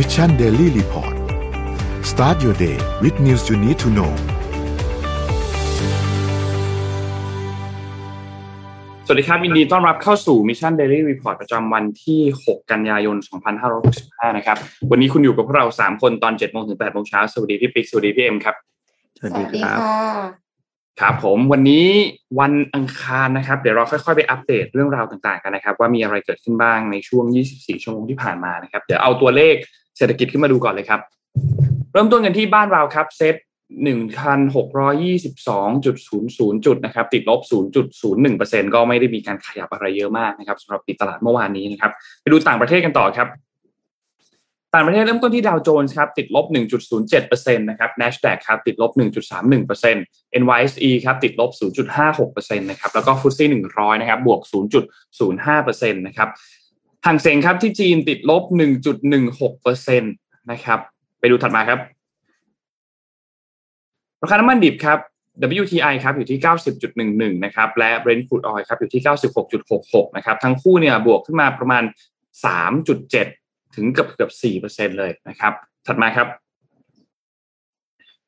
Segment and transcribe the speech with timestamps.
[0.00, 1.14] Mission Daily Report
[2.10, 4.12] start your day with news you need to know
[9.06, 13.16] สวัสดีครับยินดีต้อนรับเข้าสู่ Mission Daily Report ประจำวันที่ 6 กันยายน
[13.76, 14.56] 2565 นะครับ
[14.90, 18.56] วันนี้คุณอยู่กับพวกเรา 3 คนตอน7โมงถึง8โมงเช้า สวัสดีพี่ปิ๊ก สวัสดีพี่เอ็มครับ
[19.18, 19.78] สวัสดีครับ
[21.00, 21.88] ครับผมวันนี้
[22.40, 27.24] วันอังคารนะครับ เดี๋ยวเราค่อยๆไปอัปเดตเรื่องราวต่างๆกันนะครับ ว่ามีอะไรเกิดขึ้นบ้างในช่วง
[27.54, 29.56] 24 ชั่วโมงที่ผ่านมานะครับ เดี๋ยวเอาตัวเลข
[29.98, 31.00] เศรษฐกิจขึ้นมาดูก่อนเลยครับ
[31.92, 33.34] เริ่มต้นกันที่บ้านเราครับเซต
[33.86, 37.40] 1,622.00 จุดนะครับติดลบ
[38.06, 43.28] 0.01%ก็ไม่ได้มีการขยับอะไรเยอะมากนะครับสำหรับปิดตลาดเมื่อวานนี้นะครับไปดูต่างประเทศกันต่อครับ
[44.74, 46.46] ต่างประเทศเริ่มต้นที่ดาวโจนส์ครับติดลบ
[47.06, 48.90] 1.07%นะครับ NASDAQ ครับติดลบ
[49.50, 51.50] 1.31% NYSE ครับติดลบ
[52.00, 54.40] 0.56%นะครับแล้วก็ฟุตซี่100 นะครับบวก
[55.00, 58.42] 0.05%นะครับางเสงครับที่จีนติดลบ
[59.22, 60.78] 1.16%นะครับ
[61.20, 61.80] ไปดูถัดมาครับ
[64.22, 64.98] ราคาน้ำมันดิบครับ
[65.62, 66.38] WTI ครับอยู่ที่
[66.90, 69.02] 90.11 นะครับ และ Brent crude oil ครับอยู่ที่
[69.58, 71.82] 96.66 นะครับ ทั้งคู่เนี่ยบวกขึ้นมาประมาณ
[72.58, 74.32] 3.7 ถึงเกือบเกือบ
[74.66, 75.52] 4%เลยนะครับ
[75.86, 76.28] ถัดมาครับ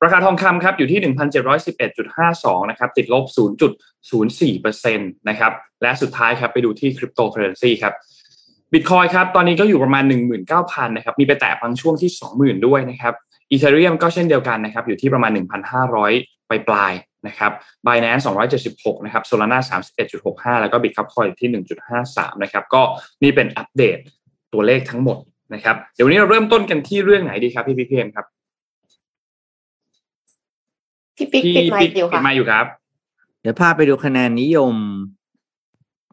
[0.05, 1.01] ราคาทองคำครับอยู่ที่
[1.85, 3.25] 1,711.52 นะครับ ติดลบ
[4.07, 7.95] 0.04%นะครับ และสุดท้ายครับไปดูที่คริปโตเคอเรนซีครับ
[8.73, 10.05] บิตคอยครับตอนนี้ก็อยู่ประมาณ
[10.51, 13.15] 19,000นะครับมีไปแตะบางช่วงที่ 20,000 ด้วยนะครับ
[13.51, 15.31] อีเทเรียมก็เช่นเดียวกันนะครับอยู่ที่ประมาณ
[15.91, 16.93] 1,500ปลายปลาย
[17.27, 17.53] นะครับ
[17.87, 18.23] Binance
[18.65, 19.59] 276นะครับ Solana
[20.11, 21.63] 31.65แล้วก็ Bitcoin ที่
[21.97, 22.83] 1.53นะครับก็
[23.23, 23.99] นี่เป็นอัปเดต
[24.53, 25.19] ตัวเลขทั้งหมด
[25.55, 28.27] นะครับเดี๋ยววันนี้เราเริ่มต้นกันที่เรื่องไหนดีครับพี่พี่เพียมครับ
[31.17, 32.67] พี่ปิ๊กปิดไมค์อยู่ค่ะปิดไมค์อยู่ครับ
[33.41, 34.75] เดี๋ยวพาไปดูคะแนนนิยม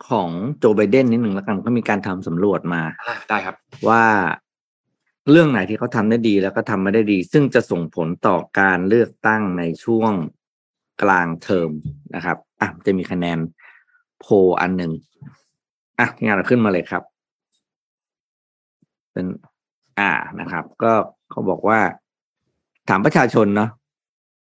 [0.10, 2.82] ของโจไบเดนนิดหนึ่งแล้วกันก็มีการทำสำรวจมา
[3.30, 3.56] ได้ครับ
[3.90, 4.04] ว่า
[5.32, 10.12] เรื่องไหนที่เขาทำได้ดีแล้วก็ทำไม่ได้ดี ซึ่งจะส่งผลต่อการเลือกตั้งในช่วง
[11.02, 11.72] กลางเทอม
[12.16, 13.40] นะครับอะจะมีคะแนน
[14.22, 14.26] โพ
[14.62, 14.92] อันหนึ่ง
[16.00, 17.04] อะงานเราขึ้นมาเลยครับ
[19.14, 19.26] เป็น
[20.00, 20.94] อ่านะครับ ก็
[21.32, 21.80] เขาบอกว่า
[22.90, 23.70] ถามประชาชนเนาะ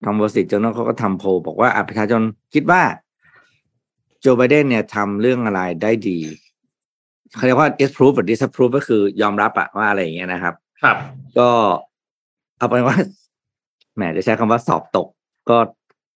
[0.05, 2.23] ทำบริษัทจนเขาก็ทำโพบอกว่าอะประชาชน
[2.55, 2.83] คิดว่า
[4.21, 6.19] โจไบเดนเนี่ยทำเรื่องอะไรได้ดี
[7.37, 10.97] เขาเรียกว่า disprove หรือ disapprove ก็คือยอมรับอะว่าอะไรอย่างเงี้ยนะครับ ครับ
[11.39, 11.49] ก็
[12.59, 12.97] เอาเป็นว่า
[13.97, 15.09] แหมจะใช้คำว่าสอบตก
[15.51, 15.57] ก็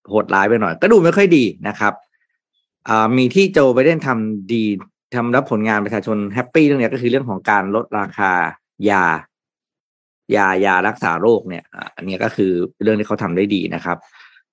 [0.09, 1.93] โหดร้ายไปหน่อย ก็ดูไม่ค่อยดีนะครับ
[2.87, 4.63] อ่ามีที่โจไบเดนทำดี
[5.15, 8.31] สำหรับผลงานประชาชนแฮปปี้เรื่องนี้ก็คือเรื่องของการลดราคา
[8.89, 9.05] ยา
[10.35, 11.63] ยายารักษาโรคเนี่ย
[11.95, 12.51] อันนี้ก็คือ
[12.83, 13.97] เรื่องที่เขาทำได้ดีนะครับ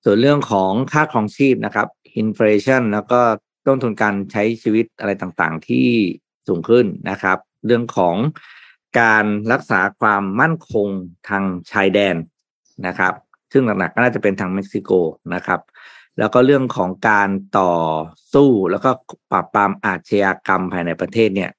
[0.05, 1.87] ส่วนเรื่องของค่าครองชีพนะครับ
[2.17, 3.21] inflation แล้วก็
[3.67, 5.89] ต้นทุนการใช้ชีวิตอะไรต่างๆ ที่
[6.49, 8.17] สูงขึ้นนะครับ เรื่องของ
[9.01, 10.89] การรักษาความมั่นคง
[11.29, 12.17] ทางชายแดน
[12.87, 13.15] นะครับ
[13.53, 14.91] ซึ่งหลักๆก็น่าจะเป็นทางเม็กซิโก
[15.35, 15.61] นะครับ
[16.19, 17.73] แล้วก็เรื่องของการต่อ
[18.35, 18.91] สู้แล้วก็
[19.33, 21.51] ปราบปรามอาชญากรรมภายในประเทศเนี่ย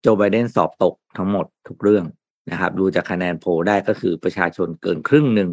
[0.00, 2.04] โจไบเดนสอบตกทั้งหมดทุกเรื่อง
[2.50, 5.50] นะครับ ดูจากคะแนนโพลได้ก็คือประชาชนเกินครึ่งหนึ่ง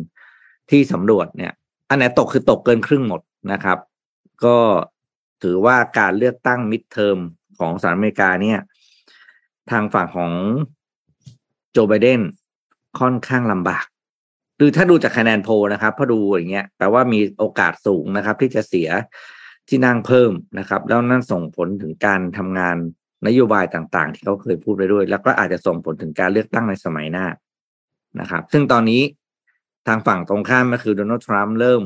[0.70, 1.54] ที่สำรวจเนี่ย
[1.90, 3.22] อันไหนตกคือตกเกินครึ่งหมด
[3.52, 3.78] นะครับ
[4.46, 4.58] ก็
[5.44, 7.18] ถือว่าการเลือกตั้งมิดเทอม
[7.60, 8.60] ของสหรัฐอเมริกาเนี่ย
[9.72, 10.32] ทางฝั่งของ
[11.72, 12.22] โจไบเดน
[13.00, 13.86] ค่อนข้างลำบาก
[14.60, 18.90] คือถ้าดูจากคะแนนโพนะครับพอดูอย่างเงี้ยแปลว่ามีโอกาสสูงนะครับ ที่จะเสีย
[19.70, 22.76] ที่นั่งเพิ่มนะครับ แล้วนั่นส่งผลถึงการทำงาน
[23.28, 27.26] นโยบายต่างๆ ที่เขาเคยพูดไปด้วย แล้วก็อาจจะส่งผลถึงการเลือกตั้งในสมัยหน้า
[28.20, 29.02] นะครับ ซึ่งตอนนี้
[29.88, 31.82] ทางฝั่งตรงข้ามก็คือโดนัลด์ทรัมป์เริ่ม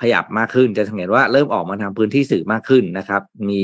[0.00, 3.62] ขยับมากขึ้นจะสังเกตว่าเริ่มออกมาทางพื้นที่สื่อมากขึ้นนะครับ มี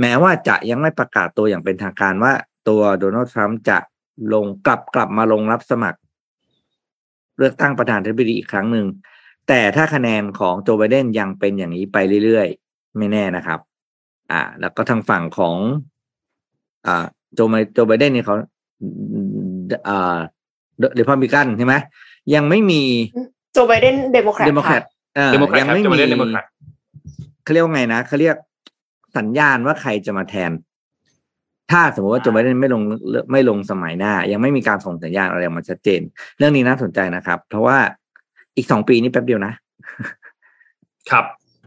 [0.00, 2.32] แม้ว่าจะยังไม่ประกาศตัวอย่างเป็นทางการว่า
[2.68, 3.78] ตัวโดนัลด์ทรัมป์จะ
[4.34, 5.98] ลงกลับกลับมาลงรับสมัคร
[7.38, 8.86] เลือกตั้งประธานาธิบดีอีกครั้งหนึ่ง
[9.48, 13.60] แต่ถ้าคะแนนของโจไบเดนยังเป็นอย่างนี้ไปเรื่อยๆ ไม่แน่นะครับ
[14.32, 15.56] อ่า แล้วก็ทางฝั่งของ
[16.86, 17.04] อ่า
[17.34, 18.36] โจไบโจไบเดนเนี่ยเขา
[19.88, 20.16] อ่า
[20.94, 21.74] รีพับลิกันใช่ไหม
[22.34, 22.82] ยังไม่มี
[23.52, 24.82] โจไบเดนเดโมแครตเดโมแครต
[25.60, 25.86] ยังไม่มี
[27.44, 28.36] เขาเรียกว่าไงนะเขาเรียก
[29.16, 30.52] สัญญาณว่าใครจะมาแทน
[31.70, 32.82] ถ้าสมมติว่าโจไบเดนไม่ลง
[33.32, 36.00] ไม่ลงสมัยหน้า ยังไม่มีการส่งสัญญาณอะไรมาชัดเจน
[36.38, 37.78] เรื่องนี้น่าสนใจนะครับ เพราะว่า
[38.56, 39.52] อีกสองปีนี้แป๊บเดียวนะ
[41.10, 41.24] ครับ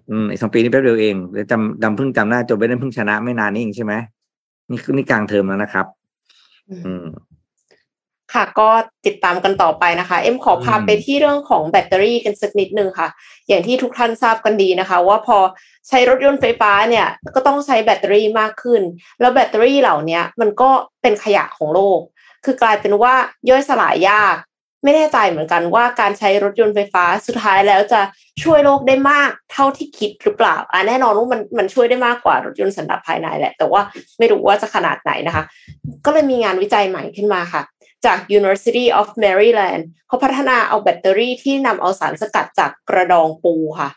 [0.09, 1.15] อืมอีกสองปีนี้แป๊บเดียวเอง
[1.51, 3.93] จำดำเพิ่งจำหน้าโจไบเดนเพิ่งชนะไม่นานนี่เองใช่ไหม
[4.71, 5.85] นี่คือนี่กลางเทอมแล้วนะครับ
[6.85, 7.05] อืม
[8.35, 8.69] ค่ะก็
[9.05, 13.07] ติดตามกันต่อไปนะคะ เอ็มขอพาไปที่เรื่องของแบตเตอรี่กันสักนิดนึงค่ะ
[13.47, 15.37] อย่างที่ทุกท่านทราบกันดีนะคะ ว่าพอ
[15.87, 18.81] ใช้รถยนต์ไฟฟ้าเนี่ยก็ต้องใช้แบตเตอรี่มากขึ้น
[19.19, 20.69] แล้วแบตเตอรี่เหล่านี้มันก็
[21.01, 21.99] เป็นขยะของโลก
[22.45, 23.13] คือกลายเป็นว่า
[23.49, 24.35] ย่อยสลายยาก
[24.83, 28.01] ไม่แน่ใจเหมือนกันว่าการใช้รถยนต์ไฟฟ้าสุดท้ายแล้วจะ
[28.43, 33.81] ช่วยโลกได้มากเท่าที่คิดหรือเปล่าอ่าแน่นอนว่ามันมันช่วยได้มากกว่ารถยนต์สันดาปภายในแหละ แต่ว่า
[34.17, 35.43] ไม่รู้ว่าจะขนาดไหนนะคะ
[36.05, 37.61] ก็เลยมีงานวิจัยใหม่ขึ้นมาค่ะ
[38.05, 43.89] จาก University of Maryland เขาพัฒนาเอาแบตเตอรี่ที่นำเอาสารสกัดจากกระดองปูค่ะ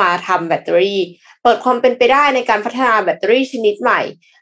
[0.00, 1.00] มาทำแบตเตอรี่
[1.42, 4.00] เปิดความเป็นไปได้ในการพัฒนาแบตเตอรี่ชนิดใหม่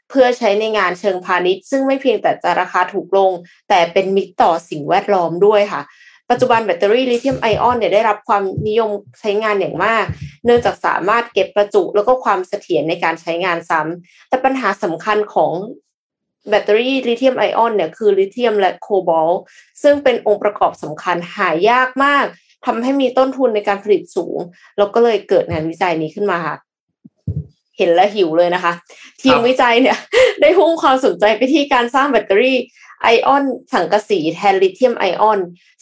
[0.09, 3.31] เพื่อใช้ในงานเชิงพาณิชย์ ซึ่งไม่เพียงแต่จะราคาถูกลง
[3.69, 5.81] แต่เป็นมิตรต่อสิ่งแวดล้อมด้วยค่ะ
[6.29, 10.05] ปัจจุบันแบตเตอรี่ลิเธียมไอออนเนี่ยได้รับความนิยมใช้งานอย่างมาก
[10.45, 15.53] เนื่องจากสามารถเก็บประจุแล้วก็ความเสถียรในการใช้งานซ้ำแต่ปัญหาสำคัญของ
[16.49, 19.41] แบตเตอรี่ลิเธียมไอออนเนี่ยคือลิเธียมและโคบอลต์
[19.83, 22.25] ซึ่งเป็นองค์ประกอบสำคัญหายากมาก
[22.65, 24.37] ทำให้มีต้นทุนในการผลิตสูง
[24.77, 26.57] แล้วก็เลยเกิดงานวิจัยนี้ขึ้นมาค่ะ
[27.77, 28.73] เห็นแล้วหิวเลยนะคะ
[29.21, 29.97] ทีมวิจัยเนี่ย
[30.41, 32.57] ได้พุ่งความสนใจไปที่การสร้างแบตเตอรี่
[33.03, 35.39] ไอออนสังกะสีแทนลิเธียมไอออน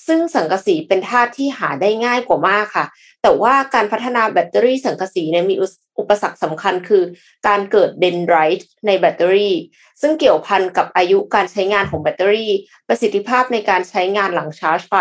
[0.08, 2.86] ซึ่งสังกะสีเป็นธาตุที่หาได้ง่ายกว่ามากค่ะ
[3.28, 5.56] แต่ว่าการพัฒนาแบตเตอรี่สังกะสีเนี่ยมี
[6.00, 7.04] อุปสรรคสำคัญคือ
[7.48, 9.56] การเกิด dendrite ในแบตเตอรี่
[10.02, 12.52] ซึ่งเกี่ยวพันกับอายุการใช้งานของแบตเตอรี่
[12.88, 14.94] ประสิทธิภาพในการใช้งานหลังชาร์จไฟ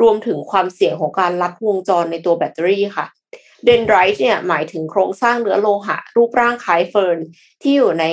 [0.00, 3.06] รวมถึงความเสี่ยงของการลัดวงจรในตัวแบตเตอรี่ค่ะ
[3.64, 7.18] dendrite เนี่ยหมายถึงโครงสร้างเนื้อโลหะ รูปร่างคล้ายเฟิร์น
[7.62, 8.04] ที่อยู่ใน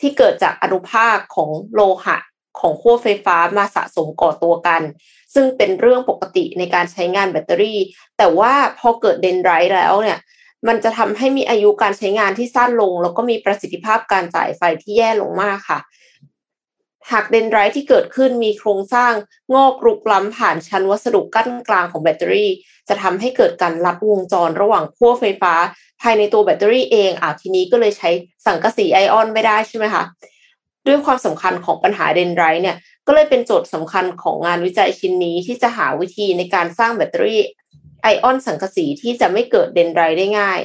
[0.00, 2.16] ที่เกิดจากอนุภาคของโลหะ
[2.60, 4.82] ของขั้วไฟฟ้ามาสะสมก่อตัวกัน
[5.34, 7.78] ซึ่งเป็นเรื่องปกติในการใช้งานแบตเตอรี่
[8.18, 10.18] แต่ว่าพอเกิด dendrite แล้วเนี่ย
[10.68, 15.78] มันจะทำให้มีอายุการใช้งานที่สั้นลง แล้วก็มีประสิทธิภาพการจ่ายไฟที่แย่ลงมากค่ะ
[17.12, 19.12] หาก dendrite ที่เกิดขึ้นมีโครงสร้าง
[19.54, 22.50] งอกรุกล้ำผ่านชั้นวัสดุกั้นกลางของแบตเตอรี่
[22.88, 25.54] จะทำให้เกิดการลัดวงจรระหว่างขั้วไฟฟ้า
[26.02, 28.10] ภายในตัวแบตเตอรี่เองอ่าทีนี้ก็เลยใช้
[28.46, 30.04] สังกะสีไอออนไม่ได้ใช่ไหมคะ
[30.86, 32.76] ด้วยความสำคัญของปัญหา dendrite เนี่ย
[33.06, 37.42] ก็เลยเป็นโจทย์สำคัญของงานวิจัยชิ้นนี้ที่จะหาวิธีในการสร้างแบตเตอรี่
[38.02, 40.60] ไอออนสังกะสีที่จะไม่เกิด dendrite ได้ง่าย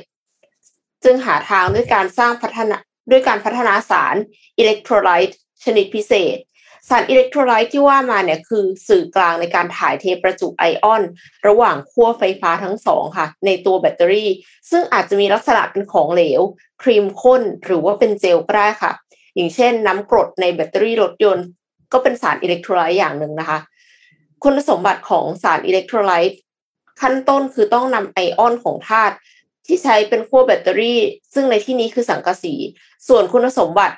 [1.03, 2.77] จึงหาทางด้วยการสร้างพัฒนา
[3.11, 4.15] ด้วยการพัฒนาสาร
[4.57, 6.37] อิเล็กโทรไลต์ชนิดพิเศษ
[6.89, 11.03] สารอิเล็กโทรไลต์ที่ว่ามาเนี่ยคือสื่อกลางในการถ่ายเทประจุไอออน
[11.47, 14.29] ระหว่างขั้วไฟฟ้าทั้งสองค่ะ ในตัวแบตเตอรี่
[14.71, 16.41] ซึ่งอาจจะมีลักษณะเป็นของเหลว
[16.81, 18.91] ครีมข้นหรือว่าเป็นเจลก็ได้ค่ะ
[19.39, 21.47] อย่างเช่นน้ำกรดในแบตเตอรี่รถยนต์
[21.93, 23.59] ก็เป็นสารอิเล็กโทรไลต์อย่างหนึ่งนะคะ
[24.43, 26.39] คุณสมบัติของสารอิเล็กโทรไลต์
[27.01, 29.15] ขั้นต้นคือต้องนำไอออนของธาตุ
[29.65, 30.99] ที่ใช้เป็นขั้วแบตเตอรี่
[31.33, 32.53] ซึ่งในที่นี้คือสังกะสี
[33.07, 33.95] ส่วนคุณสมบัติ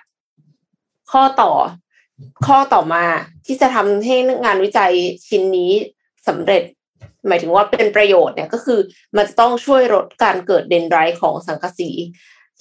[1.11, 1.51] ข้อต่อ
[2.47, 3.05] ข้อต่อมา
[3.45, 4.15] ที่จะทำให้
[4.45, 4.93] งานวิจัย
[5.27, 5.71] ชิ้นนี้
[6.27, 6.63] สำเร็จ
[7.27, 8.79] หมายถึงว่าเป็นประโยชน์เนี่ยก็คือ
[9.15, 11.89] มันจะต้องช่วยลดการเกิดเดนไรต์ของสังกะสี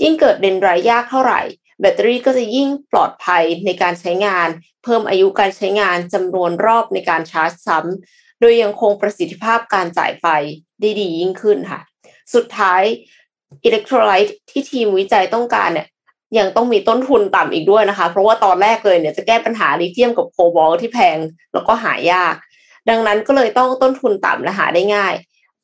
[0.03, 1.41] ยิ่งเกิดเดนไรต์ยากเท่าไหร่
[1.81, 4.49] แบตเตอรี่ก็จะยิ่งปลอดภัยในการใช้งาน
[4.85, 10.27] เพิ่มอายุการใช้งานจำนวนรอบในการชาร์จซ้ำโดยยังคงประสิทธิภาพการจ่ายไฟ
[10.81, 11.81] ได้ดียิ่งขึ้นค่ะ
[12.35, 12.83] สุดท้าย
[13.65, 15.87] อิเล็กโทรไลต์ที่ทีมวิจัยต้องการเนี่ย
[16.39, 21.19] ยังต้องมีต้นทุนต่ำอีกด้วยนะคะ เพราะว่าตอนแรกเลยเนี่ยจะแก้ปัญหาลิเธียมกับโคบอลที่แพง
[21.53, 22.35] แล้วก็หายาก
[22.89, 25.15] ดังนั้นก็เลยต้องต้นทุนต่ำและหาได้ง่าย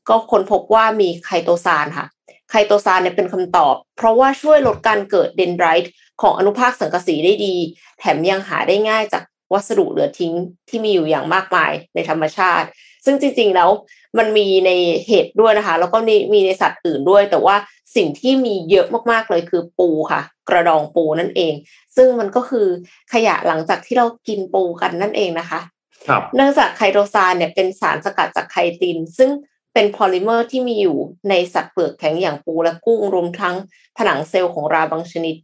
[0.09, 2.07] ก็ค้นพบว่ามีไคโตซานค่ะ
[2.51, 7.55] ไคโตซานเนี่ยเป็นคำตอบ เพราะว่าช่วยลดการเกิดเดนไรต์ของอนุภาคสังกะสีได้ดี
[7.99, 9.23] แถมยังหาได้ง่ายจาก
[9.53, 10.35] วัสดุเหลือทิ้ง
[10.69, 12.67] ที่มีอยู่อย่างมากมายในธรรมชาติ
[13.05, 13.71] ซึ่งจริง ๆ แล้ว
[14.19, 14.71] มันมีใน
[15.07, 15.99] เห็ดด้วยนะคะ แล้วก็
[16.33, 17.57] มีในสัตว์อื่นด้วย แต่ว่า
[17.97, 21.55] สิ่งที่มีเยอะมากๆเลยคือปูค่ะ กระดองปูนั่นเอง
[21.97, 22.67] ซึ่งมันก็คือ
[23.13, 25.61] ขยะหลังจากที่เรากินปูกันนั่นเองนะคะ
[26.09, 29.31] ครับเนื่องจากไคโตซานเนี่ยเป็นสารสกัดจากไคติน ซึ่ง
[29.79, 30.99] เป็นพอลิเมอร์ที่มีอยู่
[31.31, 33.57] ในสัตว์เปลือกแข็งอย่างปูและกุ้งรวมทั้ง
[33.97, 35.37] ผนังเซลล์ของราบางชนิด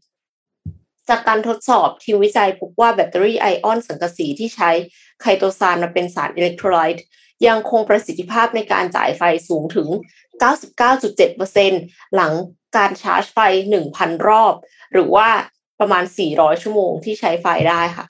[1.09, 4.71] จากการทดสอบทีมวิจัยพบว่าแบตเตอรี่ไอออนสังกะสีที่ใช้
[5.21, 7.05] ไคโตซานมาเป็นสารอิเล็กโทรไลต์
[7.47, 9.89] ยังคงประสิทธิภาพในการจ่ายไฟสูงถึง
[10.83, 12.33] 99.7%หลัง
[12.77, 13.39] การชาร์จไฟ
[13.83, 14.55] 1,000 รอบ
[14.93, 15.29] หรือว่า
[15.81, 18.07] ประมาณ 400 ชั่วโมงที่ใช้ไฟได้ค่ะ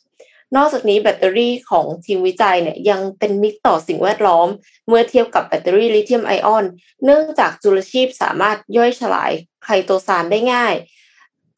[0.57, 4.49] นอกจากนี้แบตเตอรี่ของทีมวิจัยเนี่ยยังเป็นมิตรต่อสิ่งแวดล้อม
[4.89, 6.65] เมื่อเทียบกับแบตเตอรี่ลิเธียมไอออน
[7.05, 9.33] เนื่องจากจุลชีพสามารถย่อยสลาย
[9.65, 10.75] ไคโตซานได้ง่าย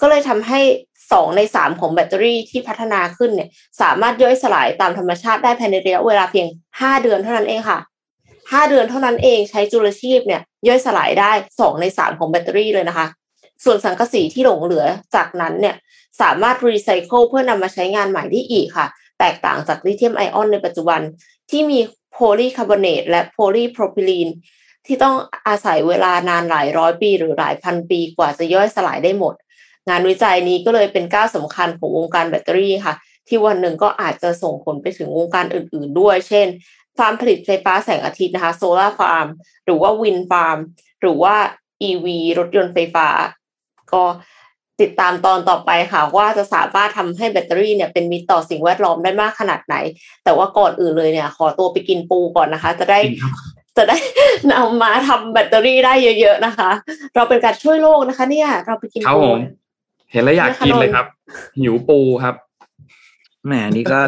[0.01, 0.61] ก็เลยทำให้
[1.13, 3.49] สองในสามของแบตเตอรี่ที่พัฒนาขึ้นเนี่ย
[3.81, 6.47] สามารถย่อยสลายตามธรรมชาติได้ภายในระยะเวลาเพียง
[6.81, 7.79] ห้าเดือนเท่านั้นเองค่ะ
[8.53, 13.07] ห้าเดือนเท่านั้นเองใช้จุลชีพเนี่ยย่อยสลายได้สองในสามของแบตเตอรี่เลยนะคะ
[13.65, 14.85] ส่วนสังกะสีที่หลงเหลือ
[15.15, 15.75] จากนั้นเนี่ย
[16.21, 18.87] สามารถรีไซเคิลเพื่อนำมาใช้งานใหม่ได้อีกค่ะ
[19.21, 21.01] แตกต่างจากลิเธียมไอออนในปัจจุบัน
[21.51, 21.79] ที่มี
[22.13, 24.29] โพลีคาร์บอเนตและโพลีโพรพิลีน
[24.87, 25.15] ที่ต้อง
[25.49, 29.35] อาศัยเวลานานหลายร้อยปี หรือหลายพันปีกว่าจะย่อยสลายได้หมด
[29.89, 32.95] งานวิจัยนี้ก็เลยเป็นก้าวสำคัญของวงการแบตเตอรี่ค่ะ
[33.29, 36.47] ที่วันหนึ่งก็อาจจะส่งผลไปถึงวงการอื่น ๆ ด้วย เช่น
[36.99, 39.27] ฟาร์มผลิตไฟฟ้าแสงอาทิตย์นะคะโซลาร์ฟาร์ม
[39.65, 40.59] หรือว่า wind farm
[41.01, 41.37] หรือว่า
[41.89, 42.07] EV
[42.39, 43.09] รถยนต์ไฟฟ้า
[43.93, 44.05] ก็
[44.81, 49.77] ติดตามตอนต่อไปค่ะ ว่าจะสามารถทำให้แบตเตอรี่เนี่ยเป็นมิตรต่อสิ่งแวดล้อมได้มากขนาดไหน
[50.25, 53.01] แต่ว่าก่อนอื่นเลยเนี่ย ขอตัวไปกินปูก่อนนะคะ จะได้
[53.77, 53.99] จะได้
[54.53, 56.71] นำมาทำแบตเตอรี่ได้เยอะๆนะคะ
[57.15, 59.39] เราเป็นการช่วยโลกนะคะ เนี่ย เราไปกินครับปูผม
[60.13, 61.07] เห็นแล้วอยากกินเลยครับ
[61.61, 62.35] หิวปูครับ
[63.47, 64.01] แหมอันนี้ก็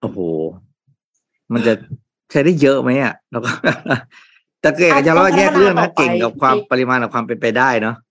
[0.00, 0.18] โอ้โห
[1.52, 1.72] มันจะ
[2.30, 3.50] ใช้ได้เยอะไหมอะแล้วก็
[4.60, 8.03] แต่เก่งจะเราแยกเรื่องนะเก่งกับความปริมาณกับความเป็นไปได้เนาะโ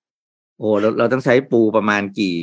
[0.64, 2.36] อ้เราเราต้องใช้ปูประมาณกี่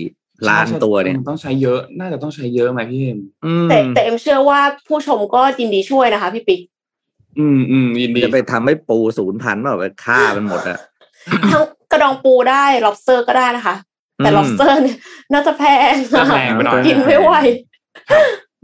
[0.48, 6.60] ล้านตัวเนี่ยต้องใช้เยอะน่าจะต้องใช้เยอะไหมพี่เอ็มอืมแต่แต่เอ็มเชื่อว่าผู้ชมก็ยินดีช่วยนะคะ พี่ปิ๊ก
[7.38, 10.78] อืมอืมยินดีจะไปทำให้ปูศูนย์พันธุ์แบบไปฆ่ามันหมดอะ
[11.52, 11.62] ทั้ง
[11.92, 13.74] กระดองปูได้ lobster ก็ได้นะคะ
[14.18, 14.98] แต่อืม lobster เนี่ย
[15.32, 17.32] น่าจะแพงจะแพงไปหน่อยกินไม่ไหว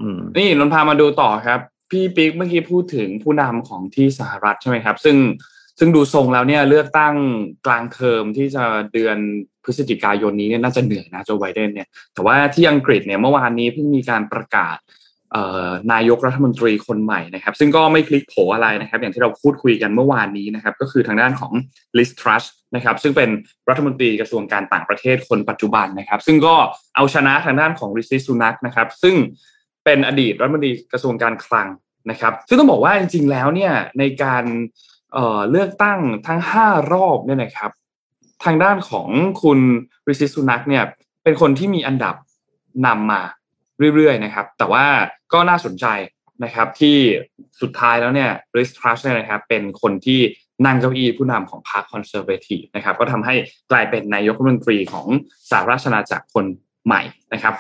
[0.01, 1.61] อืมนี่นนท์พามาดูต่อครับ
[1.91, 5.17] พี่ปิ๊กเมื่อกี้พูดถึงผู้นำของที่สหรัฐใช่ไหมครับ ซึ่ง
[5.79, 7.15] ซึ่งดูทรงแล้วเนี่ยเลือกตั้ง
[7.67, 9.17] กลางเทอมที่จะเดือน
[9.65, 14.77] พฤศจิกายนนี้เนี่ยน่าจะเหนื่อยนะโจไบเดนเนี่ยแต่ว่าที่อังกฤษเนี่ยเมื่อวานนี้เพิ่งมีการประกาศ
[15.93, 21.53] นายกรัฐมนตรีคนใหม่นะครับ ซึ่งก็ไม่พลิกโผอะไรนะครับ อย่างที่เราพูดคุยกันเมื่อวานนี้นะครับ ก็คือทางด้านของ
[21.99, 23.31] ลิสทรัชนะครับ ซึ่งเป็น
[23.69, 26.55] รัฐมนตรีกระทรวงการต่างประเทศคนปัจจุบันนะครับ ซึ่งก็
[26.97, 29.15] เอาชนะทางด้านของริซิสุนักนะครับ ซึ่ง
[29.85, 31.69] เป็นอดีตรัฐมนตรีกระทรวงการคลัง
[32.11, 34.45] นะครับ ซึ่งต้องบอกว่าจริงๆแล้วเนี่ยในการ
[35.51, 37.71] เลือกตั้งทั้ง 5 รอบเนี่ยนะครับ
[38.45, 39.09] ทางด้านของ
[39.43, 39.59] คุณ
[40.09, 40.85] ริซิสุนักเนี่ย
[41.23, 42.15] เป็นคนที่มีอันดับ
[42.87, 43.23] นำมา
[43.95, 44.87] เรื่อยๆนะครับ แต่ว่า
[45.33, 45.87] ก็น่าสนใจ
[46.45, 46.97] นะครับที่
[47.61, 50.21] สุดท้ายแล้วเนี่ยริสทรัชเนี่ยนะครับเป็นคนที่
[50.67, 53.35] นั่งเก้าอี้ผู้นำของพรรคคอนเซอร์เวทีฟนะครับก็ทำให้
[53.71, 55.07] กลายเป็นนายกรัฐมนตรีของ
[55.51, 56.45] สหราชอาณาจักรคน
[56.87, 57.55] ใหม่นะครับ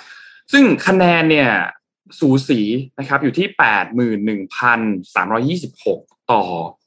[0.53, 1.49] ซึ่งคะแนนเนี่ย
[2.19, 2.61] สูสี
[2.99, 3.47] นะครับอยู่ที่
[5.59, 6.43] 81,326 ต่อ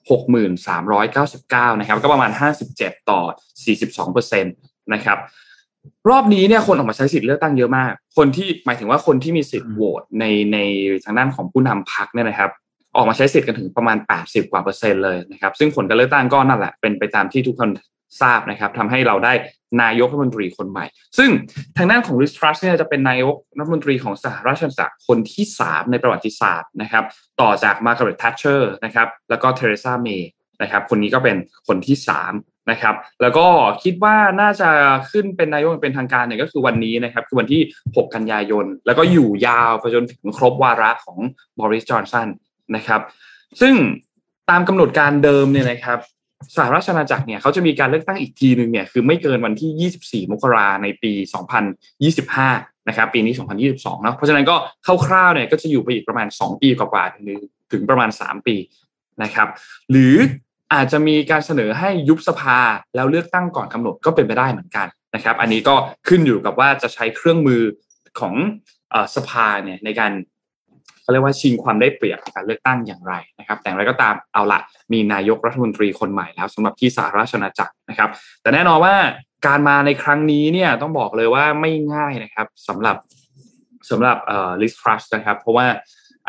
[0.09, 2.31] 6,399 นะครับ ก็ประมาณ
[2.69, 3.21] 57 ต่อ
[3.67, 4.55] 42เปอร์เซ็นต์
[4.93, 5.17] นะครับ
[6.09, 10.57] รอบนี้เนี่ยคนออกมาใช้สิทธิ์เลือกตั้งเยอะมาก คนที่หมายถึงว่าคนที่มีสิทธิ์โหวตในใน
[11.03, 12.51] ทางด้านของผู้นำพรรคเนี่ยนะครับ
[12.95, 17.69] ออกมาใช้สิทธิ์กันถึงประมาณ 80 กว่าเปอร์เซ็นต์เลยนะครับ ซึ่งผลการเลือกตั้งก็นั่นแหละเป็นไปตามที่ทุกคน
[18.21, 19.33] ทราบนะครับทำให้เราได้
[19.81, 20.85] นายกรัฐมนตรีคนใหม่
[21.17, 21.29] ซึ่ง
[21.77, 27.03] ทางด้านของลิซ ทรัสส์เนี่ยจะเป็นนายกรัฐมนตรีของสหราชอาณาจักรคนที่ 3 ในประวัติศาสตร์นะครับ
[27.41, 30.29] ต่อจากมาร์กาเร็ตทัชเชอร์นะครับ แล้วก็เทเรซาเมย์
[30.61, 31.97] นะครับ คนนี้ก็เป็นคนที่
[32.31, 33.47] 3 นะครับ แล้วก็
[33.83, 34.69] คิดว่าน่าจะ
[35.11, 41.17] ขึ้นเป็นนายกเป็นทางการเนี่ยก็คือวันนี้นะครับ คือวันที่ 6 กันยายน แล้วก็อยู่ยาวไปจนถึงครบวาระของ
[41.59, 42.27] บอริสจอห์นสัน
[42.75, 43.01] นะครับ
[43.61, 43.75] ซึ่ง
[44.49, 45.99] ตามกำหนดการเดิมเนี่ยนะครับ
[46.55, 51.11] สหราชอาณาจักรเนี่ยเขาจะมีการเลือกตั้งอีกทีหนึ่งเนี่ยคือไม่เกินวันที่ 24 มกราในปี
[52.01, 53.33] 2025 นะครับปีนี้
[53.71, 54.55] 2022เนาะเพราะฉะนั้นก็
[55.05, 57.25] คร่าวๆเนี่ยก็จะอยู่ไปอีกประมาณ 2 ปีกว่าๆถึง
[57.71, 58.55] ถึงประมาณ 3 ปี
[59.23, 59.47] นะครับ
[59.91, 60.15] หรือ
[60.73, 62.59] อาจจะมีการเสนอให้ยุบสภา
[62.95, 65.75] แล้วเลือกตั้งก่อนกำหนดก็เป็นไปได้เหมือนกันนะครับ อันนี้ก็
[66.07, 67.61] ขึ้นอยู่กับว่าจะใช้เครื่องมือ
[68.19, 68.33] ของ
[68.93, 70.11] อสภาเนี่ยในการ
[71.09, 74.59] เขาเรียกว่าชิงความได้เปรียบในการเลือกตั้งอย่างไรนะครับ แต่อย่างไรก็ตามเอาละ
[74.93, 78.09] มีนายกรัฐมนตรีคนใหม่แล้วสำหรับที่สหราชอาณาจักรนะครับ
[78.41, 78.95] แต่แน่นอนว่า
[79.47, 82.97] การมาในครั้งนี้เนี่ยต้องบอกเลยว่าไม่ง่ายนะครับสำหรับ
[83.89, 85.65] สำหรับเอ่อลิสทรัสนะครับ เพราะว่า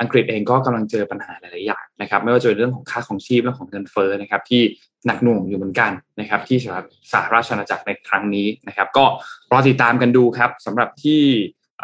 [0.00, 4.62] อังกฤษเองก็กำลังเจอปัญหาหลาย ๆ อย่างนะครับ ไม่ว่าจะเป็นเรื่องของค่าของชีพเรื่องของเงินเฟ้อนะครับ ที่
[5.06, 9.04] หนักหน่วงอยู่เหมือนกันนะครับ ที่สหรัฐสหราชอาณาจักรในครั้งนี้นะครับ ก็
[9.52, 11.22] รอติดตามกันดูครับสำหรับที่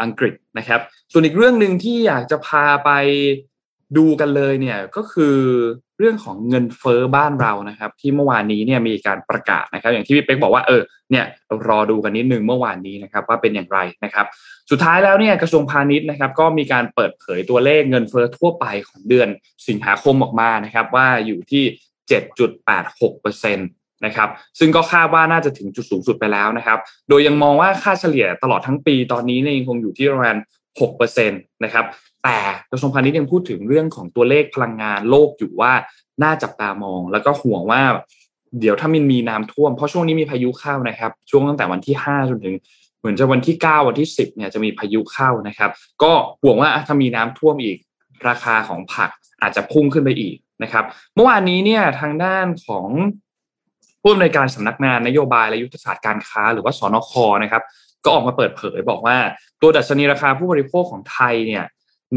[0.02, 0.80] อังกฤษนะครับ
[1.12, 2.90] ส่วนอีกเรื่องหนึ่งที่อยากจะพาไป
[3.98, 5.36] ดูกันเลยเนี่ยก็คือ
[5.98, 11.24] เรื่องของเงินเฟ้อบ้านเรานะครับ ที่เมื่อวานนี้เนี่ยมีการประกาศนะครับ อย่างที่พี่เป๊กบอกว่าเออเนี่ย
[11.68, 14.26] รอดูกันนิดนึงเมื่อวานนี้นะครับว่าเป็นอย่างไรนะครับ
[14.70, 19.28] สุดท้ายแล้วเนี่ยกระทรวงพาณิชย์นะครับ ก็มีการเปิดเผยตัวเลขเงินเฟ้อทั่วไปของเดือน
[19.68, 21.64] สิงหาคมออกมานะครับ ว่าอยู่ที่
[22.28, 23.68] 7.86เปอร์เซ็นต์
[24.04, 30.36] นะครับซึ่งก็คาดว่าน่าจะถึงจุดสูงสุดไปแล้วนะครับโดยยังมองว่าค่าเฉลี่ยตลอดทั้งปีตอนนี้เนี่ยยังคงอยู่ที่ประมาณ
[30.80, 31.84] 6%นะครับ
[32.24, 32.36] แต่
[32.70, 35.72] กระทรวงพาณิชย์ยังพูดถึงเรื่องของตัวเลขพลังงานโลกอยู่ว่า
[36.22, 37.82] น่าจับตามอง แล้วก็ห่วงว่า
[38.60, 42.54] เดี๋ยวถ้ามันมีน้ำท่วม เพราะช่วงนี้มีพายุเข้านะครับ ช่วงตั้งแต่วันที่ 5 จนถึง
[42.98, 45.70] เหมือนจะวันที่ 9 วันที่ 10เนี่ยจะมีพายุเข้านะครับ
[46.02, 46.12] ก็
[46.42, 47.78] ห่วงว่าถ้ามีน้ำท่วมอีก
[48.28, 49.10] ราคาของผัก
[49.42, 50.84] อาจจะพุ่งขึ้นไปอีกนะครับ
[51.14, 52.86] เมื่อวานนี้เนี่ยทางด้านของ
[54.08, 57.62] ผู้อำนวยการสำนักงานนโยบายและยุทธศาสตร์การค้า หรือว่าสนคนะครับ
[58.04, 59.16] ก็ออกมาเปิดเผยบอกว่า
[59.62, 61.64] ตัวดัชนีราคาผู้บริโภคของไทยเนี่ย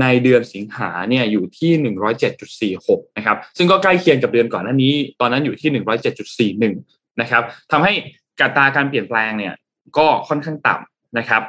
[0.01, 1.72] ในเดือนสิงหาเนี่ยอยู่ที่
[2.86, 5.69] 107.46 นะครับ ซึ่งก็ใกล้เคียงกับเดือนก่อนหน้านี้ ตอนนั้นอยู่ที่
[6.72, 7.93] 107.41 นะครับทำให้
[8.39, 9.53] กาตาการเปลี่ยนแปลงเนี่ย
[9.98, 11.41] ก็ค่อนข้างต่ำนะครับ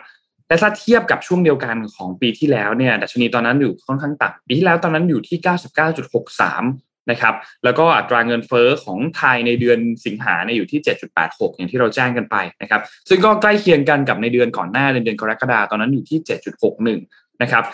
[0.47, 5.39] แต่ถ้าเทียบกับช่วงเดียวกันของปีที่แล้วเนี่ย ดัชนีตอนนั้นอยู่ค่อนข้างต่ำ ปีที่แล้วตอนนั้นอยู่ที่
[6.19, 10.81] 99.63 นะครับแล้วก็อัตราเงินเฟอ้อของไทยในเดือนสิงหาเนี่ยอยู่ที่
[11.19, 16.19] 7.86 อย่างที่เราแจ้งกันไปนะครับซึ่งก็ใกล้เคียงกันกับในเดือนก่อนหน้าเดือนกรกฎาตอนนั้นอยู่ที่
[16.81, 17.65] 7.61 นะครับ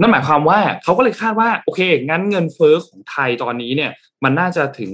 [0.00, 3.90] นั่นหมายความว่าเขาก็เลยคาดว่าโอเคงั้นเงินเฟอ้อของไทยตอนนี้เนี่ย
[4.24, 4.92] มันน่าจะถึง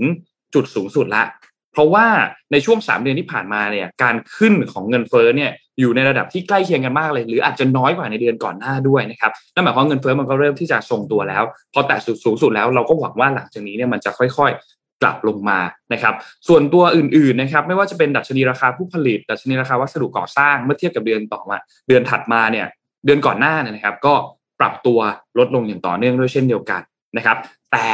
[0.55, 1.25] จุดสูงสุดละ
[1.73, 2.07] เพราะว่า
[2.53, 15.59] ในช่วง 3 เดือนที่ผ่านมาเนี่ยการขึ้นของเงินเฟ้อเนี่ยอยู่ในระดับที่ใกล้เคียงกันมากเลย หรืออาจจะน้อยกว่าในเดือนก่อนหน้าด้วยนะครับนั่นหมายความว่าเงินเฟ้อมันก็เริ่มที่จะทรงตัวแล้ว พอแตะสูงสุดแล้วเราก็หวังว่าหลังจากนี้เนี่ยมันจะค่อยๆกลับลงมา
[15.93, 16.15] นะครับ
[16.49, 21.57] ส่วนตัวอื่นๆนะครับไม่ว่าจะเป็นดัชนีราคาผู้ผลิต ดัชนีราคาวัสดุก่อสร้างเมื่อเทียบกับเดือนต่อมา
[21.89, 22.67] เดือนถัดมาเนี่ย
[23.07, 24.15] เดือนก่อนหน้าเนี่ยนะครับ ก็
[24.61, 24.99] ปรับตัว
[25.39, 26.83] ลดลงอย่างต่อเนื่องด้วยเช่นเดียวกัน
[27.17, 27.37] นะครับ
[27.73, 27.87] แต่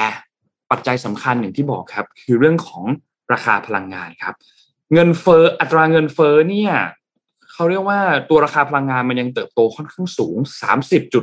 [0.71, 2.85] ปัจจัยสำคัญอย่างที่บอกครับ คือเรื่องของ
[3.33, 4.35] ราคาพลังงานครับ
[4.93, 6.73] เงินเฟ้ออัตราเงินเฟ้อเนี่ย
[7.53, 8.01] เขาเรียกว่า
[8.31, 10.37] ตัวราคาพลังงานมันยังเติบโตค่อนข้างสูง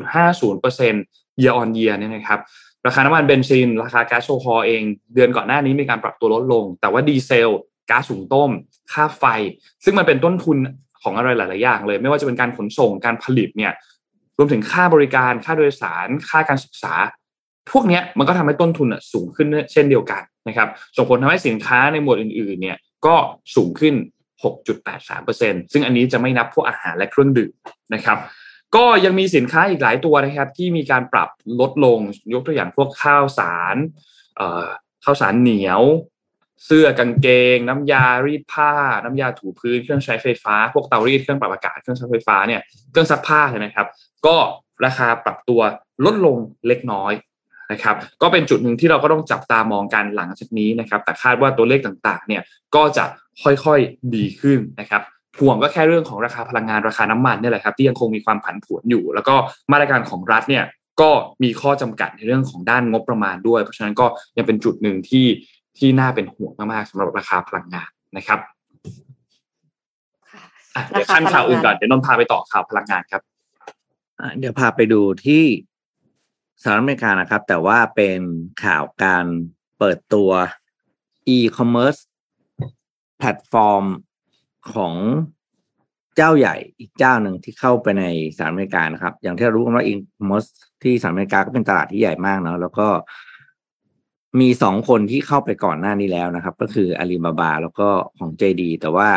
[0.08, 2.40] 30.50% year on year เนี่ยนะครับ
[2.88, 4.82] ราคาน้ำมันเบนซิน ราคาแก๊สโซฮอลเอง
[5.14, 7.50] เดือนก่อนหน้านี้มีการปรับตัวลดลง แต่ว่าดีเซล
[7.90, 8.50] ก๊าซหุงต้ม
[8.94, 9.24] ค่าไฟ
[9.84, 10.58] ซึ่งมันเป็นต้นทุน
[11.02, 13.74] ของอะไรหลาย ๆ อย่างเลย ไม่ว่าจะเป็นการขนส่งการผลิตเนี่ย
[14.38, 16.94] รวมถึงค่าบริการค่าโดยสาร ค่าการศึกษา
[17.72, 23.16] พวกนี้มันก็ทำให้ต้นทุนสูงขึ้นเช่นเดียวกัน นะครับส่งผลทำให้สินค้าในหมวดอื่นๆเนี่ยก็
[23.56, 23.96] สูงขึ้น
[24.44, 27.54] 6.83%ซึ่งอันนี้จะไม่นับพวกอาหารและเครื่องดื่ม
[27.94, 28.18] นะครับ
[28.76, 31.30] ก็ยังมีสินค้าอีกหลายตัวนะครับที่มีการปรับ
[31.60, 32.00] ลดลง
[32.34, 33.76] ยกตัวอย่างพวกข้าวสาร
[35.04, 35.82] ข้าวสารเหนียว
[36.66, 38.72] เสื้อกางเกง น้ำยารีดผ้า
[39.04, 43.88] น้ำยาถูพื้นเครื่องใช้ไฟฟ้า พวกเตารีดเครื่องปรับอากาศเครื่องใช้ไฟฟ้าเนี่ยเครื่องซักผ้าใช่ไหมครับ
[44.26, 44.38] ก็
[44.86, 45.62] ราคาปรับตัว
[46.06, 47.14] ลดลงเล็กน้อย
[47.72, 52.42] นะครับก็เป็นจุดหนึ่งที่เราก็ต้องจับตามองกันหลังจากนี้นะครับแต่คาดว่าตัวเลขต่างๆเนี่ย
[52.76, 53.06] ก็จะ
[53.44, 55.02] ค่อยๆดีขึ้นนะครับ
[55.40, 59.36] ห่วงก็แค่เรื่องของราคาพลังงานราคาน้ำมันนี่แหละครับที่ยังคงมีความผันผวนอยู่ แล้วก็
[59.72, 60.64] มาตรการของรัฐเนี่ย
[61.02, 61.10] ก็
[61.44, 64.06] มีข้อจำกัดในเรื่องของด้านงบประมาณด้วย เพราะฉะนั้นก็
[64.38, 65.26] ยังเป็นจุดหนึ่งที่
[65.78, 68.40] ที่น่าเป็นห่วงมากๆสำหรับราคาพลังงานนะครับ
[70.90, 73.22] เดี๋ยวขั้นข่าวอื่นก่อนเดี๋ยวนนพาไปต่อข่าวพลังงานครับ
[74.40, 75.44] เดี๋ยวพาไปดูที่
[76.62, 78.20] สหรัฐอเมริกานะครับ แต่ว่าเป็น
[78.64, 79.26] ข่าวการ
[79.80, 80.30] เปิดตัว
[81.36, 82.00] e-commerce
[83.18, 83.86] แพลตฟอร์ม
[84.74, 84.94] ของ
[86.16, 88.06] เจ้าใหญ่อีกเจ้าหนึ่งที่เข้าไปใน
[88.38, 90.50] สหรัฐอเมริกานะครับ อย่างที่รู้กันว่า e-commerce
[90.84, 92.88] ที่สหรัฐอเมริกาก็เป็นตลาดที่ใหญ่มากเนาะแล้วก็
[94.40, 99.10] มีสองคนที่เข้าไปก่อนหน้านี้แล้วนะครับ ก็คืออาลีบาบาแล้วก็ของ JD แต่ว่า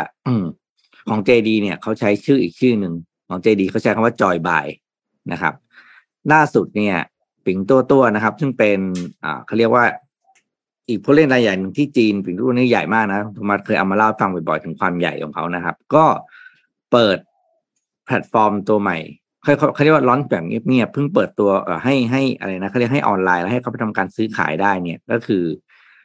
[1.09, 2.93] ของ JD เนี่ยเขาใช้ชื่ออีกชื่อหนึ่ง
[3.29, 4.67] ของ JD เขาใช้คำว่าจอยบาย
[5.31, 5.53] นะครับ
[6.33, 6.97] ล่าสุดเนี่ย
[7.45, 8.79] พินตัวตัวนะครับ ซึ่งเป็น
[9.23, 9.85] อ่าเขาเรียกว่า
[10.89, 16.05] อีกผู้เล่นรายใหญ่หนึ่งที่จีนปิงตัวนี้ใหญ่มากนะผมมาเคยเอามาเล่าฟังบ่อยๆถึงความใหญ่ของเขานะครับ ก็
[16.91, 17.17] เปิด
[18.05, 18.97] แพลตฟอร์มตัวใหม่
[19.43, 25.43] เขาเขาเรียกว่า launch แบบเงียบๆเพิ่งเปิดตัวเอ่อให้ให้อะไรนะเขาเรียกให้ออนไลน์แล้วให้เขาไปทำการซื้อขายได้เนี่ย ก็คือ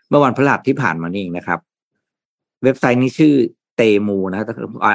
[0.09, 1.61] เมื่อวันพฤหัสที่ผ่านมานี่เองนะครับ
[2.65, 3.35] เว็บไซต์นี้ชื่อ
[3.81, 4.41] เตมูนะ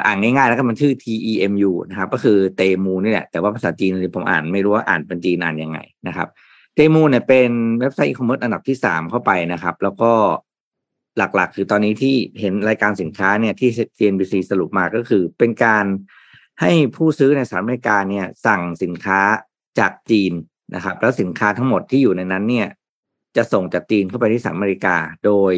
[0.06, 6.28] อ่านง่ายๆแล้วก็มันชื่อ T E M U นะครับ ก็คือเตมูนี่แหละแต่ว่าภาษาจีนผมอ่านไม่รู้ว่าอ่านเป็นจีนอ่านยังไงนะครับ
[6.74, 10.12] เตมูเนี่ยเป็นเว็บไซต์อีคอมเมิร์ซอันดับที่สามเข้าไปนะครับ แล้วก็
[11.18, 15.84] หลักๆ คือตอนนี้ที่เห็นรายการสินค้าเนี่ยที่ CNBC สรุปมาก็คือ เป็นการ
[16.60, 19.20] ให้ผู้ซื้อในสหรัฐอเมริกาเนี่ยสั่งสินค้า
[19.78, 20.32] จากจีน
[20.74, 22.68] นะครับ แล้วสินค้าทั้งหมดที่อยู่ในนั้นเนี่ย
[23.36, 24.96] จะส่งจากจีนเข้าไปที่สหรัฐอเมริกา
[25.26, 25.54] โดย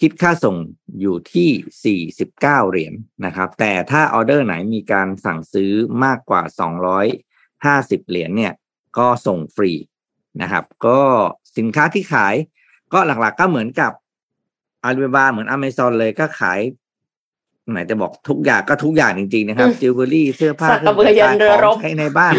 [0.00, 0.56] คิดค่าส่ง
[1.00, 5.72] อยู่ที่ 49 เหรียญนะครับ แต่ถ้าออเดอร์ไหนมีการสั่งซื้อ
[6.04, 6.42] มากกว่า
[7.44, 8.52] 250 เหรียญเนี่ย
[8.98, 9.72] ก็ส่งฟรี
[10.42, 11.00] นะครับ ก็
[11.56, 12.34] สินค้าที่ขาย
[12.92, 13.92] ก็หลักๆก็เหมือนกับ
[14.84, 16.60] อาลีบาบาเหมือนอเมซอนเลยก็ขาย
[17.70, 21.14] ไหนจะบอกทุกอย่างก็ทุกอย่างจริง ๆ นะครับจิวเวลรี่เสื้อผ้าเครื่องใช้
[21.64, 22.34] ของใช้ในบ้าน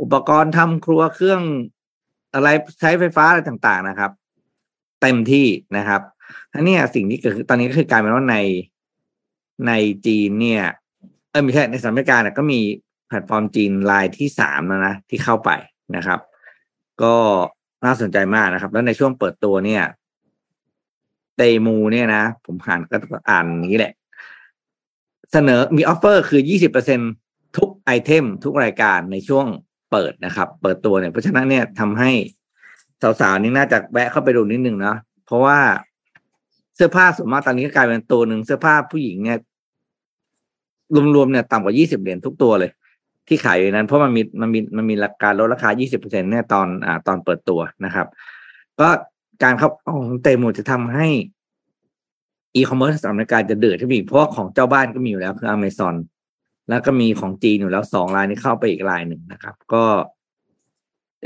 [0.00, 1.40] อุปกรณ์ทำครัวเครื่อง
[2.34, 2.48] อะไร
[2.80, 4.10] ใช้ไฟฟ้าอะไรต่างๆนะครับ
[5.02, 6.00] เต็มที่นะครับ
[6.54, 8.36] อันนี้สิ่งที่เกิดตอนนี้ก็คือกลายเป็นว่าใน
[9.66, 9.72] ใน
[10.06, 10.64] จีนเนี่ย
[11.30, 12.60] เออไม่ใช่ในสหรัฐอเมริกาเนี่ยก็มี
[13.08, 15.50] แพลตฟอร์มจีนรายที่สามแล้วนะที่เข้าไป
[15.96, 16.20] นะครับ
[17.02, 17.14] ก็
[17.84, 19.82] น่าสนใจมากนะครับ แล้วในช่วงเปิดตัวเนี่ย
[21.36, 22.96] เตมูเนี่ยนะ ผมอ่านก็
[23.30, 23.94] อ่านนี้แหละ
[25.32, 27.00] เสนอมี offer คือยี่สิบเปอร์เซ็นต์
[27.56, 29.46] ทุก item ทุกรายการในช่วง
[29.90, 32.10] เปิดนะครับ เปิดตัวเนี่ย เพราะฉะนั้นเนี่ยทำให้
[33.20, 34.94] สาวๆนี่น่าจะแวะเข้าไปดูนิดนึงนะ
[35.26, 35.58] เพราะว่า
[36.82, 39.38] เสื้อผ้าส่วนมากตอนนี้ก็กลายเป็นตัวหนึ่งเสื้อผ้าผู้หญิงเนี่ย
[41.14, 42.70] รวมๆเนี่ยต่ำกว่ายี่สิบเหรียญทุกตัวเลย
[43.28, 48.06] ที่ขายอยู่นั้น เพราะมันมีมันมีมันมีราคาลดราคา20%เนี่ยตอนอ่าตอนเปิดตัวนะครับ
[48.80, 48.88] ก็
[49.42, 51.06] การเข้าของเตมูจะทำให้
[52.54, 55.94] อีคอมเมิร์ซอเมริกาจะเดือดที่มีเพราะของเจ้าบ้านก็มีอยู่แล้วคืออเมซอน
[56.68, 59.84] แล้วก็มีของจีนอยู่แล้วสองรายนี้เข้าไปอีกรายหนึ่งนะครับ ก็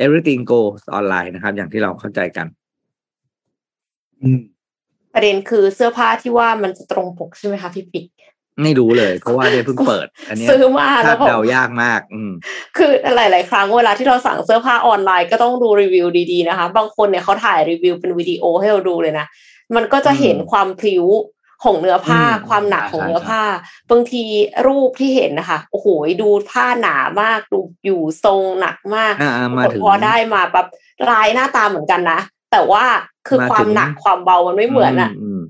[0.05, 2.47] everything goes ออนไลน์นะครับ อย่างที่เราเข้าใจกัน
[4.23, 4.41] อืม
[5.17, 8.07] ประเด็นคือเสื้อผ้าที่ว่ามันจะตรงปกใช่ไหมคะพี่ปิ๊ก
[8.63, 12.33] ไม่รู้เลย เพราะว่าเนี่ยเพิ่งเปิด อันเนี้ยซื้อมาคาแล้ดวก็เดายากมาก อืม
[12.77, 19.27] คือหลาย ๆ ครั้งเวลาที่เราสั่งเสื้อผ้าออนไลน์ก็ต้องดูรีวิวดี ๆ นะคะ บางคนเนี่ยเขาถ่ายรีวิวเป็นวิดีโอให้เราดูเลยนะ
[19.77, 21.07] มันก็จะเห็นอืมความพลิ้ว
[21.65, 23.43] ของเนื้อผ้าอืมความหนักของใช่เนื้อผ้า
[23.91, 24.23] บางที
[24.67, 25.87] รูปที่เห็นนะคะโอ้โห
[26.23, 30.67] ดูผ้าหนามากดูอยู่ทรงหนักมากอ่าอ่ามาถึงพอได้มาแบบ
[31.11, 32.21] ลายหน้าตาเหมือนกันนะ
[32.53, 32.85] แต่ว่า
[33.27, 35.43] คือมาควาถึมงหนักความเบามันไม่เหมือนอะมม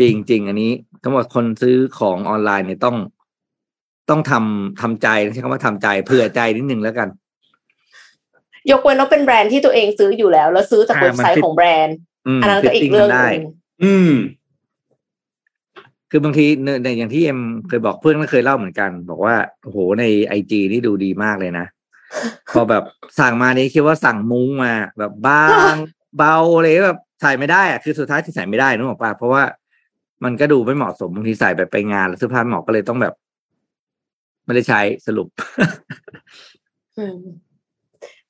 [0.00, 2.96] จริงจริงอันนี้ทั้งหมดคนซื้อของออนไลน์เนี่ยต้อง
[4.10, 7.08] ต้องทำทำใจใช้คำว่าทำใจเผื่อใจนิดนึงแล้วกัน
[8.70, 13.44] ยกเว้นว่าเป็นแบรนด์ที่ตัวเองซื้ออยู่แล้ว แล้วซื้อจากอ่าเว็บไซมันต์ fit ของแบรนด์อืมอันนั้นก็อีก fitting เรื่องมันหได้นึ่ง
[13.84, 14.12] อืม
[16.10, 21.66] คือบางทีเนี่ยเนี่ยอย่างที่เอ็มเคยบอกเพื่อนก็เคยเล่าเหมือนกัน บอกว่าโอ้โหในไอจีนี่ดูดีมากเลยนะ
[22.52, 22.84] พอแบบ
[23.18, 25.74] สั่งมานี่คิดว่าสั่งมุ้งมาแบบบาง
[26.16, 29.42] เบาอะไรแบบ ใส่ไม่ได้อะคือสุดท้ายที่ใส่ไม่ได้นึกออกปะเพราะว่า
[30.24, 33.14] มันก็ดูไม่เหมาะสมบางทีใส่แบบไปงานแล้วเสื้อผ้าไม่เหมาะก็เลยต้องแบบ
[34.44, 35.28] ไม่ได้ใช้สรุป
[36.98, 37.18] อืม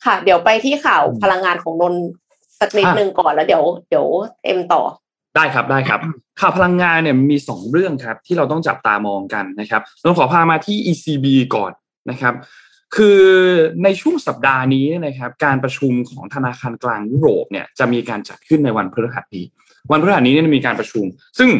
[0.05, 2.05] ค่ะ เดี๋ยวไปที่ข่าวพลังงานของนนท์
[2.61, 4.07] สักนิดอะนึงก่อนแล้วเดี๋ยวเดี๋ยว
[4.45, 4.83] เอ็มต่อ
[5.37, 6.01] ได้ครับได้ครับ
[6.41, 11.73] ข่าวพลังงานเนี่ยมีสองเรื่องครับ ที่เราต้องจับตามองกันนะครับเราขอพามาที่ ECB ก่อน
[12.11, 12.35] นะครับ
[12.97, 13.21] คือ
[13.85, 19.45] ในช่วงสัปดาห์นี้นะครับการประชุมของธนาคารกลางยุโรปเนี่ยจะมีการจัดขึ้นในวันพฤหัสนี้
[19.91, 21.05] วันพฤหัสนี้เนี่ยมีการประชุม
[21.39, 21.51] ซึ่ง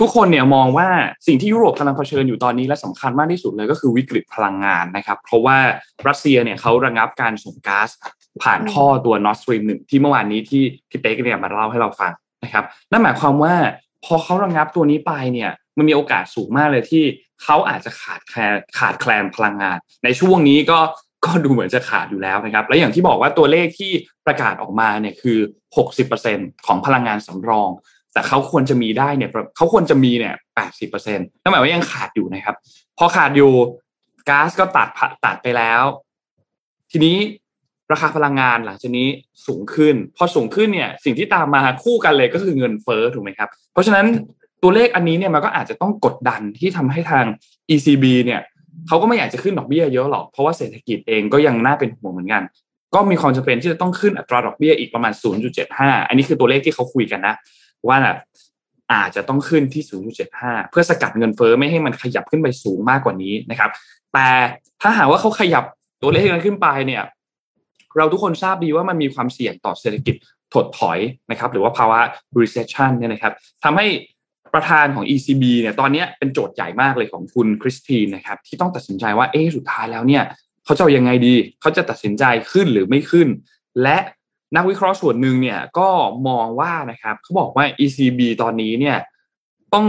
[0.00, 0.88] ทุกคนเนี่ยมองว่า
[1.26, 5.58] สิ่งที่ยุโรปกำลังเผชิญอยู่ตอนนี้และสำคัญมากที่สุดเลยก็คือวิกฤตพลังงานนะครับ เพราะว่า
[6.08, 7.88] รัสเซียเนี่ยเขาระงับการส่งก๊าซ
[8.42, 12.12] ผ่านท่อตัว Nord Stream หนึ่งที่เมื่อวานนี้ที่พี่เป๊กเนี่ยมาเล่าให้เราฟัง
[12.44, 13.54] นะครับนั่นหมายความว่า
[14.04, 17.04] พอเขาระงับตัวนี้ไปเนี่ยมันมีโอกาสสูงมากเลยที่
[17.42, 20.78] เขาอาจจะขาดแคลนขาดแคลนพลังงาน ในช่วงนี้ก็
[21.24, 23.92] ก็ดูเหมือนจะขาดอยู่แล้วนะครับ และอย่างที่บอกว่าตัวเลขที่
[24.26, 25.38] ประกาศออกมาเนี่ยคือ
[26.02, 27.70] 60%ของพลังงานสำรอง
[28.12, 30.34] แต่เขาควรจะมีได้เนี่ยเขาควรจะมีเนี่ย
[30.74, 32.56] 80%นั่นหมายว่ายังขาดอยู่นะครับ
[32.98, 33.52] พอขาดอยู่
[34.28, 34.88] ก๊าซก็ตัด
[35.24, 35.82] ตัดไปแล้ว
[36.92, 37.16] ทีนี้
[37.92, 39.08] ราคาพลังงานหลังจากนี้
[39.46, 44.06] สูงขึ้น พอสูงขึ้นเนี่ย สิ่งที่ตามมาคู่กันเลยก็คือเงินเฟ้อถูกไหมครับ เพราะฉะนั้น
[44.68, 47.24] ตัวเลขอันนี้เนี่ยมันก็อาจจะต้องกดดันที่ทำให้ทาง
[47.74, 48.40] ECB เนี่ย
[48.88, 52.42] เขาก็ไม่อยากจะขึ้นดอกเบี้ยเยอะหรอกเพราะว่าเศรษฐกิจเองก็ยังน่าเป็นห่วงเหมือนกัน
[52.94, 55.12] ก็มีความจำเป็นที่จะต้องขึ้นอัตราดอกเบี้ยอีกประมาณ
[55.60, 57.34] 0.75 อันนี้คือตัวเลขที่เขาคุยกันนะ
[57.88, 57.98] ว่า
[58.92, 59.82] อาจจะต้องขึ้นที่
[60.26, 63.70] 0.75 เพื่อสกัดเงินเฟ้อไม่ให้มันขยับขึ้นไปสูงมากกว่านี้นะครับ
[64.12, 64.28] แต่
[64.82, 65.64] ถ้าหากว่าเขาขยับ
[66.02, 67.02] ตัวเลขนั้นขึ้นไปเนี่ย
[67.96, 70.14] เราทุกคนทราบดีว่ามันมีความเสี่ยงต่อเศรษฐกิจ
[70.54, 70.98] ถดถอย
[71.30, 71.98] นะครับ หรือว่าภาวะ
[72.40, 73.32] recession เนี่ยนะครับ
[73.64, 73.86] ทำให้
[74.54, 80.22] ประธานของ ECB เนี่ยตอนนี้เป็นโจทย์ใหญ่มากเลยของคุณคริสตินนะครับที่ต้องตัดสินใจว่าเอ๊สุดท้ายแล้วเนี่ย
[80.64, 83.28] เขาจะยังไงดี เขาจะตัดสินใจขึ้นหรือไม่ขึ้น
[83.82, 83.98] และ
[84.56, 85.88] นักวิเคราะห์ส่วนหนึ่งเนี่ยก็
[86.28, 88.96] มองว่านะครับเขาบอกว่า ECB ตอนนี้เนี่ย
[89.74, 89.86] ต้อง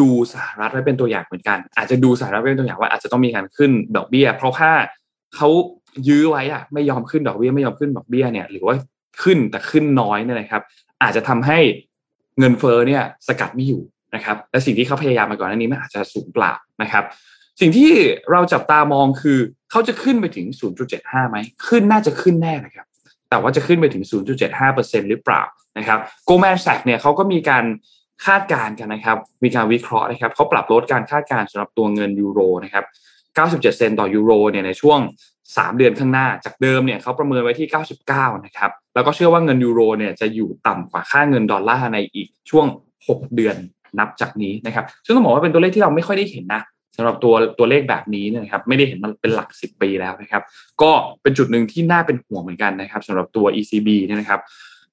[0.00, 4.70] ดูสหรัฐไว้เป็นตัวอย่างเหมือนกัน อาจจะดูสหรัฐไว้เป็นตัวอย่างว่าอาจจะต้องมีการขึ้นดอกเบี้ย เพราะว่า
[5.36, 5.48] เขา
[6.08, 8.74] ยื้อไว้อะไม่ยอมขึ้นดอกเบี้ยไม่ยอมขึ้นดอกเบี้ยเนี่ยหรือว่า
[9.22, 10.62] ขึ้นแต่ขึ้นน้อยเนี่ยนะครับ
[11.02, 11.58] อาจจะทำให้
[12.38, 13.82] เงินเฟ้อเนี่ยสกัดไม่อยู่
[14.14, 17.04] นะครับและสิ่งที่เขาพยายามมาก่อนหน้านี้มันอาจจะสูงเปล่านะครับ
[17.60, 17.92] สิ่งที่
[18.30, 19.38] เราจับตามองคือ
[19.70, 20.46] เขาจะขึ้นไปถึง
[20.88, 21.36] 0.75ไหม
[21.68, 22.86] ขึ้นน่าจะขึ้นแน่นะครับ
[23.30, 24.04] แต่ว่าจะขึ้นไปถึง
[24.56, 25.42] 0.75%หรือเปล่า
[25.78, 27.64] นะครับ Goldman Sachs เนี่ยเขาก็มีการ
[28.26, 32.84] คาดการณ์กันนะครับ มีการวิเคราะห์นะครับเขาปรับลดการคาดการณ์สำหรับตัวเงินยูโรนะครับ
[33.34, 35.00] 97 เซนต์ต่อยูโรเนี่ยในช่วง
[35.38, 37.68] 3 เดือนข้างหน้า จากเดิมเนี่ยเขาประเมินไว้ที่
[38.06, 42.66] 99 นะครับ แล้วก็เชื่อว่าเงินยูโรเนี่ยจะอยู่ต่ำกว่าค่าเงินดอลลาร์ในอีกช่วง
[43.02, 43.56] 6 เดือน
[43.98, 46.62] นับจากนี้นะครับ ซึ่งต้องบอกว่าเป็นตัวเลขที่เราไม่ค่อยได้เห็นนะ
[46.96, 50.42] สำหรับตัวตัวเลขแบบนี้เนี่ยนะครับ ไม่ได้เห็นมันเป็นหลัก 10 ปีแล้วนะครับ
[50.82, 50.90] ก็
[51.22, 54.40] เป็นจุดหนึ่งที่น่าเป็นห่วงเหมือนกันนะครับสำหรับตัว ECB เนี่ยนะครับ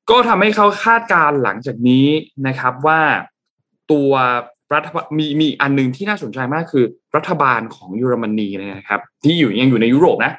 [0.10, 2.08] ก็ทำให้เขาคาดการหลังจากนี้
[2.48, 3.00] นะครับว่า
[3.92, 4.12] ตัว
[4.74, 10.34] รัฐมีมีอันหนึ่งที่น่าสนใจมากคือ รัฐบาลของเยอรมนีเนี่ยนะครับ ที่อยู่ยังอยู่ในยุโรปนะ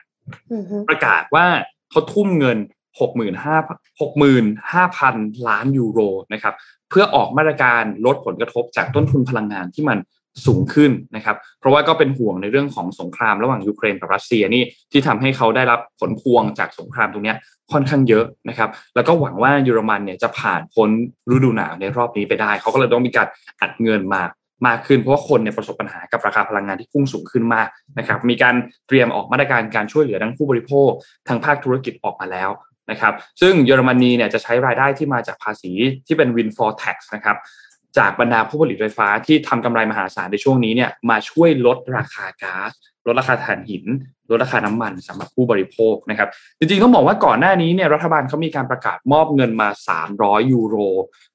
[0.53, 1.47] อือฮึประกาศว่า
[1.90, 2.59] เขาทุ่มเงิน
[2.99, 6.01] 65,000 ล้านยูโร
[6.33, 6.55] นะครับ
[6.90, 9.99] เพื่อออกมาตรการลดผลกระทบจากต้นทุนพลังงานที่มัน
[10.46, 17.35] สูงขึ้นนะครับ เพราะว่าก็เป็นห่วงในเรื่องของสงครามระหว่างยูเครนกับรัสเซียนี่ที่ทำให้เขาได้รับผลพวงจากสงครามตรงนี้
[17.72, 20.88] ค่อนข้างเยอะนะครับ แล้วก็หวังว่าเยอรมันเนี่ยจะผ่านพ้น
[21.35, 23.27] ฤดูหนาวในรอบนี้ไปได้ เขาก็เลยต้องมีการ
[23.61, 24.22] อัดเงินมา
[24.66, 27.68] มากขึ้นเพราะว่าคนเนี่ยประสบปัญหากับราคาพลังงานที่พุ่งสูงขึ้นมาก
[27.99, 28.55] นะครับ มีการ
[28.88, 30.90] เตรียมออกมาตรการการช่วยเหลือทั้งผู้บริโภค
[31.29, 32.51] ทางภาคธุรกิจออกมาแล้ว
[32.90, 35.72] นะครับ ซึ่งเยอรมนีเนี่ยจะใช้รายได้ที่มาจากภาษี
[36.07, 37.37] ที่เป็น windfall tax นะครับ
[37.99, 42.70] จากบรรดาผู้ผลิตไฟฟ้าที่ทำกำไรมหาศาลในช่วงนี้เนี่ยมาช่วยลดราคาก๊าซ
[43.07, 43.85] ลดราคาถ่านหิน
[44.31, 49.69] ลดราคาน้ำมันสำหรับผู้บริโภคนะครับ จริงๆต้องบอกว่าก่อนหน้านี้เนี่ยรัฐบาลเขามีการประกาศมอบเงินมา
[50.11, 50.77] 300 ยูโร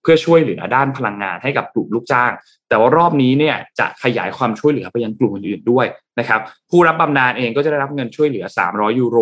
[0.02, 2.32] เพื่อช่วยเหลือด้านพลังงานให้กับกลุ่มลูกจ้าง
[2.70, 5.86] แต่ว่ารอบนี้เนี่ยจะขยายความช่วยเหลือไปยังกลุ่มอื่นๆด้วย
[6.20, 9.18] นะครับ ผู้รับบำนาญเองก็จะได้รับเงินช่วยเหลือ 300 ยูโร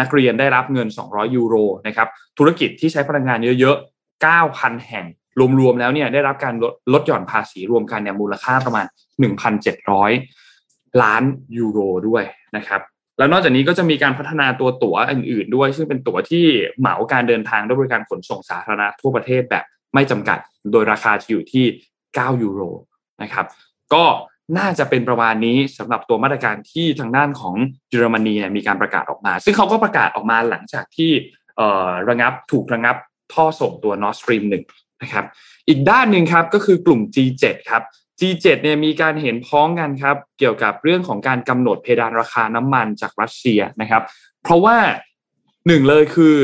[0.00, 1.54] นักเรียนได้รับเงิน 200 ยูโร
[1.86, 5.04] นะครับธุรกิจที่ใช้พลังงานเยอะๆ 9,000 แห่ง
[5.58, 8.86] รวมๆแล้วเนี่ยได้รับการลดลดหย่อนภาษีรวมกันเนี่ยมูลค่าประมาณ
[9.72, 11.22] 1,700 ล้าน
[11.58, 12.24] ยูโรด้วย
[12.56, 12.80] นะครับ
[13.18, 16.44] แล้วนอกจากนี้ก็จะมีการพัฒนาตัวตั๋วอื่น ๆ ด้วย ซึ่งเป็นตั๋วที่
[16.78, 20.38] เหมาการเดินทางด้วยบริการขนส่งสาธารณะทั่วประเทศแบบไม่จำกัด
[20.72, 21.64] โดยราคาจะอยู่ที่
[22.04, 22.60] 9 ยูโร
[23.22, 23.46] นะครับ
[23.94, 24.04] ก็
[24.58, 27.54] น่าจะเป็นประมาณนี้สำหรับตัวมาตรการที่ทางด้านของ
[27.90, 31.10] เยอรมนีเนี่ยมีการประกาศออกมา ซึ่งเขาก็ประกาศออกมาหลังจากที่
[32.08, 32.96] ระงับถูกระงับ
[33.32, 35.24] ท่อส่งตัว Nord Stream 1นะครับ
[35.68, 37.82] อีกด้านหนึ่งครับก็คือกลุ่ม G7 ครับ
[38.20, 44.02] G7 เนี่ยมีการเห็นพ้องกันครับ เกี่ยวกับเรื่องของการกำหนดเพดานราคาน้ำมันจากรัสเซียนะครับ
[44.42, 44.76] เพราะว่า
[45.66, 46.34] หนึ่งเลยคือ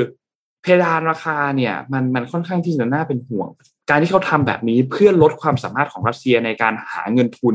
[0.62, 3.48] เพดานราคาเนี่ยมันมันค่อนข้างที่จะน่าเป็นห่วง
[3.90, 7.54] การที่เขาทำแบบนี้เพื่อลดความสามารถของรัสเซียในการหาเงินทุน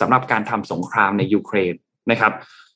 [0.00, 1.74] สำหรับการทำสงครามในยูเครน
[2.10, 2.32] นะครับ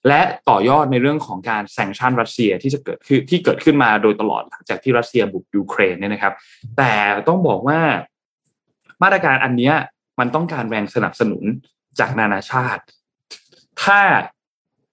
[0.08, 6.34] และต่อยอดในเรื่องของการ sanction รัสเซียที่จะเกิดขึ้นที่เกิดขึ้นมาโดยตลอดหลังจากที่รัสเซียบุกยูเครนเนี่ยนะครับ
[6.76, 6.92] แต่
[7.28, 7.80] ต้องบอกว่า
[9.02, 9.74] มาตรการอันเนี้ย
[10.20, 11.44] มันต้องการแรงสนับสนุน
[11.98, 12.82] จากนานาชาติ
[13.82, 14.00] ถ้า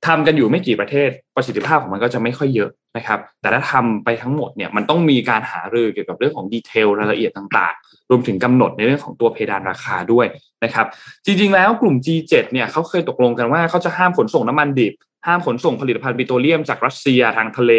[0.07, 10.25] ทำกันอยู่ไม่กี่ประเทศประสิทธิภาพของมันก็จะไม่ค่อยเยอะนะครับ แต่ถ้าทำไปทั้งหมดเนี่ยมันต้องมีการหารือเกี่ยวกับเรื่องของดีเทลรายละเอียดต่างๆ รวมถึงกำหนดในเรื่องของตัวเพดานราคาด้วย
[10.63, 10.85] นะครับ
[11.25, 14.93] จริง ๆ แล้วกลุ่ม G7 เนี่ยเขาเคยตกลงกันว่าเขาจะห้ามขนส่งน้ำมันดิบ
[15.27, 17.73] ห้ามขนส่งผลิตภัณฑ์ปิโตรเลียมจากรัสเซียทางทะเล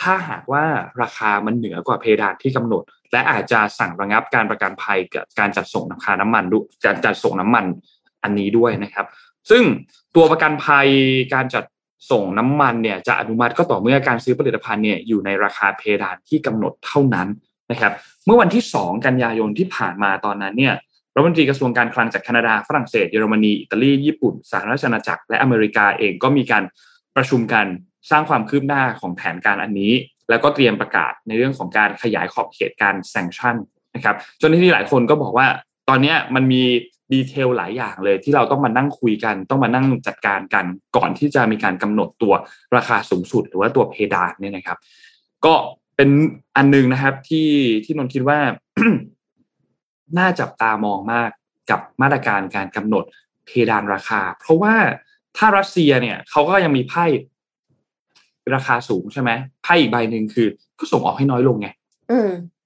[0.00, 0.64] ถ้าหากว่า
[1.02, 7.64] ราคามันเหนือกว่าเพดานที่กำหนด และอาจจะสั่งระงับการประกันภัยกับการจัดส่งราคาน้ำมันดูการจัดส่งน้ำมัน
[8.22, 9.06] อันนี้ด้วยนะครับ
[9.50, 9.62] ซึ่ง
[10.14, 10.88] ตัวประกันภัย
[11.34, 11.64] การจัด
[12.10, 17.28] ส่งน้ำมันเนี่ยจะอนุมัติก็ต่อเมื่อการซื้อผลิตภัณฑ์เนี่ยอยู่ในราคาเพดานที่กำหนดเท่านั้น
[17.70, 17.92] นะครับ
[18.26, 20.74] เมื่อวันที่ 2 กันยายนที่ผ่านมาตอนนั้นเนี่ย
[21.14, 26.64] รัฐมนตรีกระทรวงการคลังจากแคนาดาฝรั่งเศสเยอรมนีอิตาลีญี่ปุ่นสหราชอาณาจักรและอเมริกาเองก็มีการ
[27.16, 27.66] ประชุมกัน
[28.10, 29.92] สร้างความคืบหน้าของแผนการอันนี้
[30.30, 33.56] แล้วก็เตรียมประกาศในเรื่องของการขยายขอบเขตการแซงชั่น
[33.94, 35.46] นะครับจนที่หลายคนก็บอกว่า
[35.88, 36.62] ตอนนี้มันมี
[37.12, 40.64] ดีเทลหลายอย่างเลยที่เราต้องมานั่งคุยกัน ต้องมานั่งจัดการกัน
[40.96, 42.34] ก่อนที่จะมีการกำหนดตัว
[42.76, 44.78] ราคาสูงสุด หรือว่าตัวเพดานเนี่ยนะครับ
[45.44, 45.54] ก็
[45.96, 46.10] เป็น
[46.56, 47.50] อันนึงนะครับที่
[47.84, 48.38] ที่นนคิดว่า
[50.18, 51.30] น่าจับตามองมาก
[51.70, 53.04] กับมาตรการการกำหนด
[53.46, 54.74] เพดานราคา เพราะว่า
[55.36, 57.04] ถ้ารัสเซียเนี่ยเขาก็ยังมีไพ่
[58.54, 59.30] ราคาสูงใช่ไหม
[59.62, 61.68] ไพ่อีกใบหนึ่งคือ ก็ส่งออกให้น้อยลงไง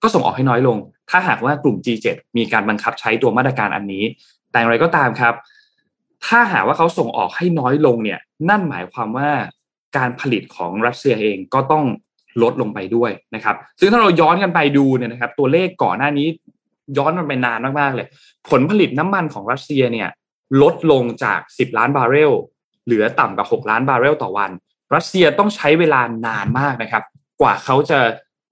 [0.02, 0.76] ก็ส่งออกให้น้อยลง
[1.10, 4.04] ถ้าหากว่ากลุ่ม G7 มีการบังคับใช้ตัวมาตรการอันนี้
[4.50, 5.34] แต่อย่างไรก็ตามครับ
[6.26, 9.28] ถ้าหากว่าเขาส่งออกให้น้อยลงเนี่ย นั่นหมายความว่า
[9.96, 11.84] การผลิตของรัสเซียเองก็ต้อง
[12.42, 16.26] ลดลงไปด้วยนะครับ ซึ่งถ้าเราย้อนกันไปดูเนี่ยนะครับ ตัวเลขก่อนหน้านี้
[16.98, 18.06] ย้อนมันไปนานมากๆเลย
[18.50, 20.08] ผลผลิตน้ำมันของรัสเซียเนี่ย
[20.62, 22.32] ลดลงจาก 10 ล้านบาร์เรล
[22.84, 24.50] เหลือต่ำกว่า 6 ล้านบาร์เรลต่อวัน
[24.94, 27.02] รัสเซียต้องใช้เวลานานมากนะครับ
[27.40, 27.98] กว่าเขาจะ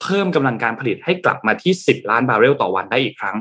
[0.02, 3.36] เพิ่มกำลังการผลิตให้กลับมาที่ 10 ล้านบาร์เรลต่อวันได้อีกครั้ง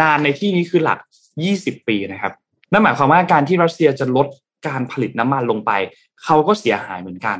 [0.00, 0.98] นานในที่นี้คือหลัก
[1.42, 2.32] 20 ปีนะครับ
[2.72, 4.26] นั่นหมายความว่าการที่รัสเซียจะลด
[4.68, 5.72] การผลิตน้ำมันลงไป
[6.22, 7.36] เขาก็เสียหายเหมือนกัน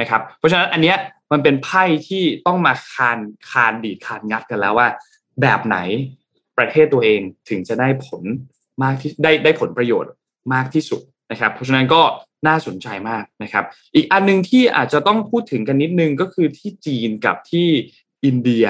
[0.00, 0.96] นะครับ เพราะฉะนั้นอันเนี้ย
[1.32, 3.18] มันเป็นไพ่ที่ต้องมาคาน
[3.50, 4.88] คานดีคานงัดกันแล้วว่า
[5.40, 5.78] แบบไหน
[6.58, 8.22] ประเทศตัวเองถึงจะได้ผล
[8.82, 10.12] มากที่ได้ได้ผลประโยชน์
[10.54, 12.02] มากที่สุดนะครับ เพราะฉะนั้นก็
[12.46, 17.68] น่าสนใจมากนะครับ อีกอันนึงที่อาจจะต้องพูดถึงกันนิดนึงก็คือที่จีนกับที่
[18.24, 18.66] อินเดีย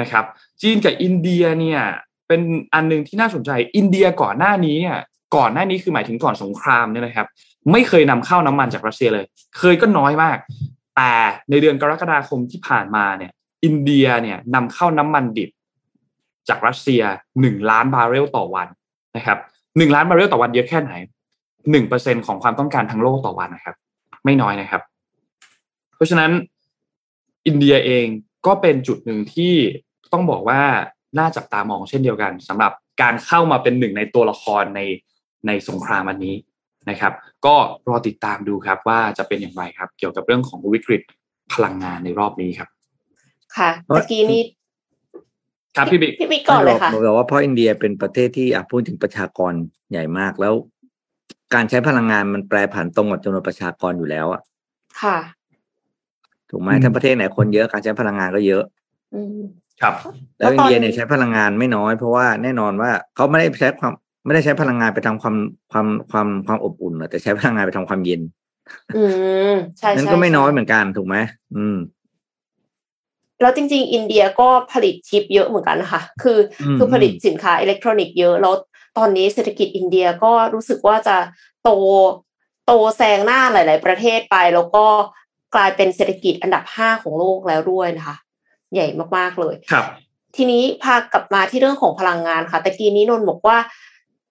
[0.00, 0.24] นะครับ
[0.62, 1.80] จีนกับอินเดียเนี่ย
[2.28, 2.40] เป็น
[2.74, 4.98] อันนึงที่น่าสนใจ อินเดียก่อนหน้านี้เนี่ย
[5.36, 7.26] ก่อนหน้านี้คือหมายถึงก่อนสงครามเนี่ยนะครับ
[7.72, 9.24] ไม่เคยนำเข้าน้ำมันจากรัสเซียเลย
[9.58, 10.38] เคยก็น้อยมาก
[10.96, 11.12] แต่
[11.50, 13.32] ในเดือนกรกฎาคมที่ผ่านมาเนี่ย
[13.64, 15.50] อินเดียเนี่ยนำเข้าน้ำมันดิบ
[16.48, 17.02] จากรัสเซีย
[17.40, 18.68] หนึ่งล้านบาร์เรลต่อวัน
[19.16, 19.38] นะครับ
[19.76, 20.92] หนึ่งล้านบาร์เรลต่อวันเยอะแค่ไหน
[21.70, 23.76] หนึ่งเปอร์เซ็นของความต้องการทั้งโลกต่อวันนะครับ
[24.24, 24.82] ไม่น้อยนะครับ
[25.94, 26.30] เพราะฉะนั้น
[27.46, 28.06] อินเดียเอง
[28.46, 29.54] ก็เป็นจุดหนึ่งที่
[30.12, 30.60] ต้องบอกว่า
[31.18, 34.80] น่าจับตามองเช่นเดียวกันสำหรับการเข้ามาเป็นหนึ่งในตัวละครใน
[35.46, 36.34] ในสงครามอันนี้
[36.90, 37.12] นะครับ
[37.46, 37.54] ก็
[37.88, 41.02] รอติดตามดูครับว่าจะเป็นอย่างไรครับ เกี่ยวกับเรื่องของวิกฤต
[41.52, 42.68] พลังงานในรอบนี้ครับ
[43.56, 44.42] ค่ะเมื่อกี้นี้
[45.76, 49.52] ครับพี่บิ๊กพี่บิ๊กก่อนเลยค่ะบอกบอกว่าเพราะอินเดียเป็นประเทศที่อะพูดถึงประชากร
[49.90, 50.54] ใหญ่มากแล้ว
[51.54, 54.40] การใช้พลังงานมันแปรผันตรงกับจำนวนประชากรอยู่แล้วอะ
[55.00, 55.18] ค่ะ
[56.50, 58.62] ถูกไหมอืมถ้าประเทศไหนคนเยอะการใช้พลังงานก็เยอะ
[59.14, 59.40] อืม
[59.80, 59.94] ครับ
[60.38, 63.92] แล้วแล้วตอนอินเดียเนี่ยใช้พลังงานไม่น้อย เพราะว่าแน่นอนว่าเขาไม่ได้ใช้ความ
[64.24, 65.36] ไม่ได้ใช้พลังงานไปทำความ
[65.72, 68.20] ความความความอบอุ่นอะแต่ใช้พลังงานไปทำความเย็น
[68.96, 69.04] อื
[69.52, 71.16] มใช่นั่นใช่ก็ไม่น้อยใช่เหมือนกันถูกไหม
[71.56, 71.76] อืม
[73.40, 78.54] แล้วจริง ๆ อินเดียก็ผลิตชิปเยอะเหมือนกันนะคะ คืออมคือผลิตสินค้าอิเล็กทรอนิกส์เยอะแล้ว
[78.96, 81.16] ตอนนี้เศรษฐกิจอินเดียก็รู้สึกว่าจะ
[81.62, 81.70] โต
[82.66, 84.84] โตแซงหน้าหลาย ๆ ประเทศไป แล้วก็
[85.54, 88.16] กลายเป็นเศรษฐกิจอันดับห้าของโลกแล้วด้วยนะคะ
[88.72, 89.84] ใหญ่มากๆเลยครับ
[90.36, 93.56] ทีนี้พากลับมาที่เรื่องของพลังงานค่ะตะกี้นี้นนท์บอกว่า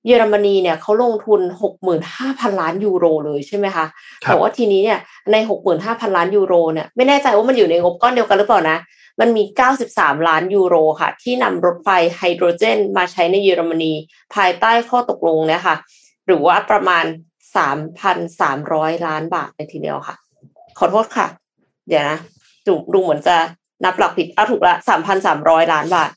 [0.05, 3.85] เยอรมนีเนี่ยเขาลงทุนหกหมื่นห้าพันล้านยูโรเลยใช่ไหมคะ
[4.23, 4.99] ครับแต่ว่าทีนี้เนี่ย
[5.31, 8.77] ในหกหมื่นห้าพันล้านยูโรเนี่ยไม่แน่ใจว่ามันอยู่ในงบก้อนเดียวกันหรือเปล่านะ
[9.19, 13.93] มันมีเก้าสิบสามล้านยูโรค่ะ ที่นำรถไฟไฮโดรเจน มาใช้ในเยอรมนี
[14.35, 15.75] ภายใต้ข้อตกลงเนี่ยค่ะ
[16.25, 17.05] หรือว่าประมาณ
[17.55, 20.15] สามพันสามร้อยล้านบาทในทีเดียวค่ะ
[20.77, 21.27] ขอโทษค่ะ
[21.87, 22.17] เดี๋ยวนะ
[22.67, 23.35] ดูดูเหมือนจะ
[23.83, 26.09] นับหลักผิดเอาถูกละสามพันสามร้อยล้านบาท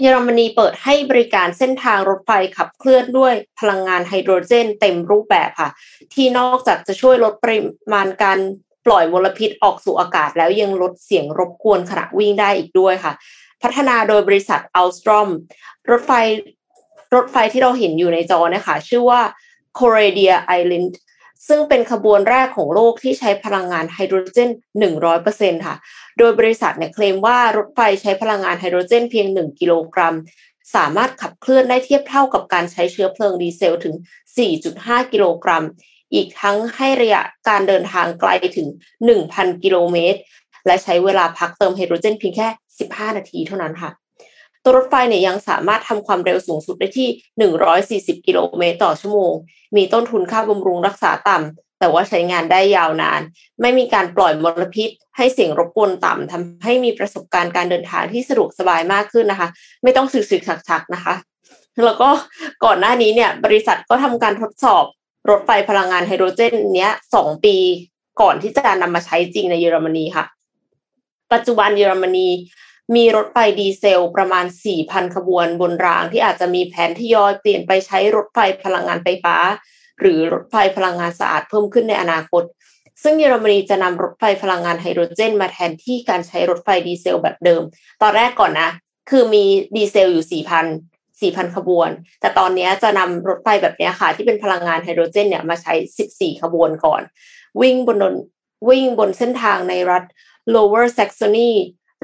[0.00, 5.70] เยอรมนีเปิดให้บริการเส้นทางรถไฟขับเคลื่อนด้วยพลังงานไฮโดรเจน เต็มรูปแบบค่ะ
[6.14, 7.60] ที่นอกจากจะช่วยลดปริ
[7.92, 8.38] มาณการ
[8.86, 13.12] ปล่อยมลพิษออกสู่อากาศแล้วยังลดเสียงรบกวนขณะวิ่งได้อีกด้วยค่ะ
[13.62, 15.28] พัฒนาโดยบริษัทอัลสตรอม
[15.90, 16.12] รถไฟ
[17.14, 19.20] รถไฟที่เราเห็นอยู่ในจอเนะคะชื่อว่า
[19.78, 20.92] c o r a d i a Island
[21.48, 24.50] ซึ่งเป็นขบวนแรกของโลกที่ใช้พลังงานไฮโดรเจน
[25.08, 25.76] 100%ค่ะ
[26.18, 30.14] โดยบริษัทเนี่ยเคลมว่ารถไฟใช้พลังงานไฮโดรเจนเพียง 1 กิโลกรัม
[30.74, 33.94] สามารถขับเคลื่อนได้เทียบเท่ากับการใช้เชื้อเพลิงดีเซลถึง
[34.52, 35.64] 4.5 กิโลกรัม
[36.14, 38.68] อีกทั้งให้ระยะการเดินทางไกลถึง
[39.16, 40.20] 1,000 กิโลเมตร
[40.66, 42.48] และใช้เวลาพักเติมไฮโดรเจนเพียงแค่
[42.80, 43.90] 15 นาทีเท่านั้นค่ะ
[44.62, 47.08] ตัวรถไฟเนี่ยยังสามารถทำความเร็วสูงสุดได้ที่
[48.18, 49.32] 140 กิโลเมตรต่อชั่วโมง
[49.76, 53.20] มีต้นทุนค่าบำรุงรักษาต่ำแต่ว่าใช้งานได้ยาวนาน
[53.60, 59.48] ไม่มีการปล่อยมลพิษ ให้เสียงรบกวนต่ำทำให้มีประสบการณ์การเดินทางที่สะดวกสบายมากขึ้นนะคะ
[59.82, 61.14] ไม่ต้องสึกๆฉักๆนะคะ
[61.84, 62.08] แล้วก็
[62.64, 64.84] ก่อนหน้านี้เนี่ย บริษัทก็ทำการทดสอบ
[65.28, 67.56] รถไฟพลังงานไฮโดรเจน เนี้ยสองปี
[68.20, 70.24] ก่อนที่จะนำมาใช้จริงในเยอรมนีค่ะ
[71.32, 72.28] ปัจจุบันเยอรมนี
[72.96, 74.44] มีรถไฟดีเซลประมาณ
[74.80, 79.36] 4,000 ขบวนบนราง ที่อาจจะมีแผนที่ยอยเปลี่ยนไปใช้รถไฟพลังงานไฟฟ้า
[80.00, 82.42] หรือรถไฟพลังงานสะอาดเพิ่มขึ้นในอนาคต
[83.02, 87.62] ซึ่งเยอรมนีจะนำรถไฟพลังงานไฮโดรเจน มาแทนที่การใช้รถไฟดีเซลแบบเดิม
[88.02, 88.70] ตอนแรกก่อนนะ
[89.10, 89.44] คือมี
[89.76, 95.74] ดีเซลอยู่ 4,000 4,000 ขบวน แต่ตอนนี้จะนำรถไฟแบบนี้ค่ะ ที่เป็นพลังงานไฮโดรเจนเนี่ยมาใช้
[96.08, 97.02] 14 ขบวนก่อน
[97.60, 98.14] วิ่งบนน
[98.68, 100.04] วิ่งบนเส้นทางในรัฐ
[100.54, 101.50] Lower Saxony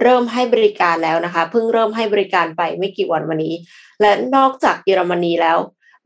[0.03, 3.55] เริ่มให้บริการแล้วนะคะ เพิ่งเริ่มให้บริการไปไม่กี่วันวันนี้
[4.01, 5.59] และนอกจากเยอรมนีแล้ว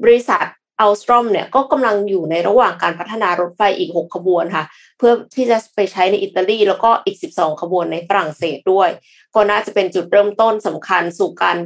[0.04, 0.44] บริษัท
[0.80, 4.64] อัลสตรอมเนี่ยก็กำลังอยู่ในระหว่างการพัฒนารถไฟอีก 6 ขบวนค่ะ
[4.98, 8.88] เพื่อที่จะไปใช้ในอิตาลีแล้วก็อีก 12 ขบวนในฝรั่งเศสด้วย
[9.34, 11.56] ก็น่าจะเป็นจุดเริ่มต้นสำคัญสู่การ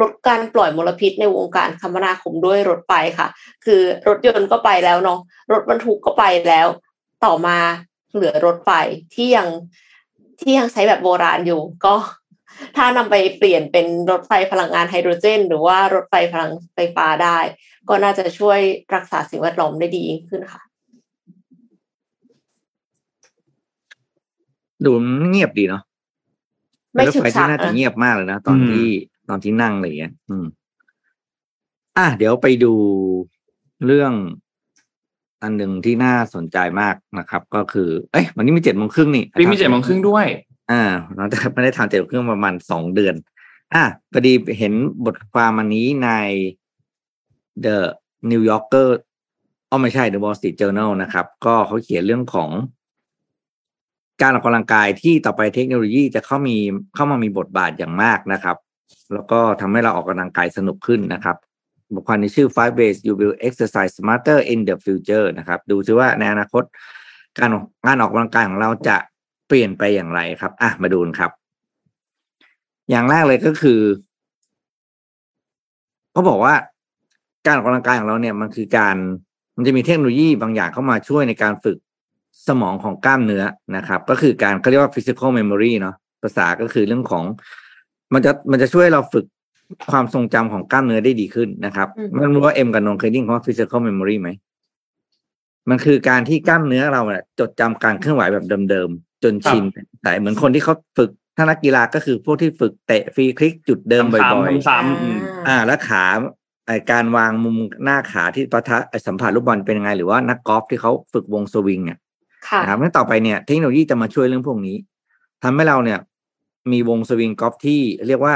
[0.00, 3.28] ลดการปล่อยมลพิษในวงการคมนาคมด้วยรถไฟค่ะ
[3.64, 5.20] คือรถยนต์ก็ไปแล้วเนาะ
[5.52, 6.68] รถบรรทุกก็ไปแล้ว
[7.24, 7.58] ต่อมา
[8.14, 8.70] เหลือรถไฟ
[9.14, 9.48] ที่ยัง
[10.40, 11.94] ที่ยังใช้แบบโบราณอยู่ ก็
[12.76, 17.38] ถ้านำไปเปลี่ยนเป็นรถไฟพลังงานไฮโดรเจน หรือว่ารถไฟพลังไฟฟ้าได้
[17.88, 18.58] ก็น่าจะช่วย
[18.94, 20.62] รักษาสิ่งแวดล้อมได้ดียิ่งขึ้นค่ะ
[24.84, 25.82] ดูมันเงียบดีเนาะ
[26.94, 28.88] ไม่รถฉึกไฟฉัที่กน่าจะนะเงียบมากเลยนะ ตอนอืมที่
[29.28, 30.46] ตอนที่นั่งอะไรอย่างเงี้ยอืม
[31.98, 32.72] อะเดี๋ยวไปดู
[33.86, 34.12] เรื่อง
[35.42, 40.26] อันหนึ่งที่น่าสนใจมากนะครับ ก็คือ เอ้ยวันนี้มีเจ็ดโมงครึ่งนี่พี่มีเจ็ดโมงครึ่งด้วย
[40.70, 40.82] อ่า
[41.16, 43.14] เราจะไม่ได้ทำเจ็ดโมงครึ่องประมาณสองเดือน
[43.74, 44.72] อะพอดีเห็น
[45.04, 46.08] บทความอันนี้ใน
[47.64, 47.78] The
[48.30, 48.88] New Yorker
[49.70, 52.50] อ๋อไม่ใช่ The Wall Street Journal นะครับ ก็เขาเขียนเรื่องของ
[54.22, 56.56] การออกกำลังกายที่ต่อไปเทคโนโลยีจะเข้ามี
[56.94, 58.56] เข้ามามีบทบาทอย่างมากนะครับ
[59.14, 61.36] แล้วก็ทำให้เราออกกำลังกายสนุกขึ้นนะครับ
[61.94, 66.62] บทความนี้ชื่อ five ways you will exercise smarter in the future นะครับ ดูซิว่าในอนาคต
[67.38, 67.50] การ
[67.86, 68.96] การออกกำลังกายของเราจะ
[69.50, 71.30] เปลี่ยนไปอย่างไรครับ อะมาดูกันครับ
[72.90, 73.80] อย่างแรกเลยก็คือ
[76.12, 76.54] เขาบอกว่า
[77.46, 78.96] การออกกำลังกายของเราเนี่ยมันคือการ
[79.56, 81.76] มันจะมีเทคโนโลยีบางอย่างเข้ามาช่วยในการฝึก
[82.48, 83.44] สมองของกล้ามเนื้อ
[83.76, 87.24] นะครับ ก็คือการเขาเรียกว่า physical memory เนาะภาษาก็คือเรื่องของ
[88.14, 89.24] มันจะมันจะช่วยเราฝึก
[89.90, 94.28] ความทรงจำของกล้ามเนื้อได้ดีขึ้นนะครับอืมไมันรู้ว่าเอ็มกับนนท์เคยได้ยินคำว่า physical memory ไหม
[95.70, 99.64] มันคือการที่กล้ามเนื้อเราเนี่ยจดจำการเคลื่อนไหวแบบเดิมๆ จนชิน
[100.02, 104.22] แต่เหมือนคนที่เขาฝึกถ้านักกีฬาก็คือพวกที่ฝึกเตะฟรีคลิกจุดเดิมบ่อย
[104.68, 106.04] ซ้ำๆอืมๆอ่าแล้วขา
[106.66, 111.98] ไอการวางมุมหน้าขาที่ปะทะไอ้สัมผัสลูกบอลเป็นยังไง หรือว่านักกอล์ฟที่เขาฝึกวงสวิงอะ
[112.48, 114.76] ค่ะนะครับงั้นต่อไปเนี่ยเทคโนโลยีจะมาช่วยเรื่องพวกนี้
[115.42, 115.98] ทำให้เราเนี่ย
[116.72, 118.34] มีวงสวิงกอล์ฟที่เรียกว่า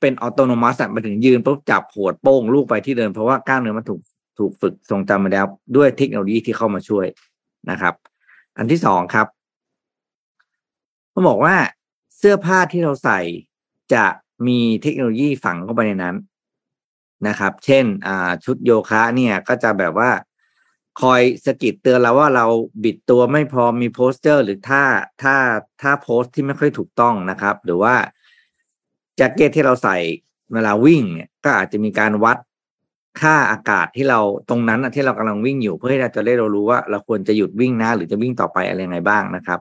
[0.00, 4.00] เป็นออโตโนมัสมาถึงยืนปุ๊บจับหัวโป้งลูกไปที่เดิน เพราะว่ากล้ามเนื้อมันถูก
[4.38, 5.46] ถูกฝึกทรงจำมาแล้ว
[5.76, 7.06] ด้วยเทคโนโลยีที่เข้ามาช่วย
[7.70, 7.94] นะครับ
[8.58, 9.26] อันที่สองครับ
[11.14, 11.56] ต้องบอกว่า
[12.16, 13.20] เสื้อผ้าที่เราใส่
[13.94, 14.04] จะ
[14.46, 16.16] มีเทคโนโลยีฝังเข้าไปในนั้น
[17.28, 17.84] นะครับ เช่น
[18.44, 20.10] ชุดโยคะเนี่ยก็จะแบบว่า
[21.00, 22.46] คอยสกิดเตือนเราว่าเรา
[22.84, 24.84] บิดตัวไม่พอมีโพสเจอร์ หรือท่า
[25.22, 25.36] ท่า
[25.80, 27.94] ท่าโพสที่ไม่ค่อยถูกต้องนะครับ หรือว่า
[29.16, 29.96] แจ็คเก็ตที่เราใส่
[30.52, 32.36] เวลาวิ่งเนี่ยก็อาจจะมีการวัด
[33.20, 39.60] ค่าอากาศที่เราตรงนั้นที่เรากำลังวิ่งอยู่เพื่อให้เราจะได้เรารู้ว่าเราควรจะหยุดวิ่งนะหรือจะวิ่งต่อไปอะไรยังไงบ้างนะครับ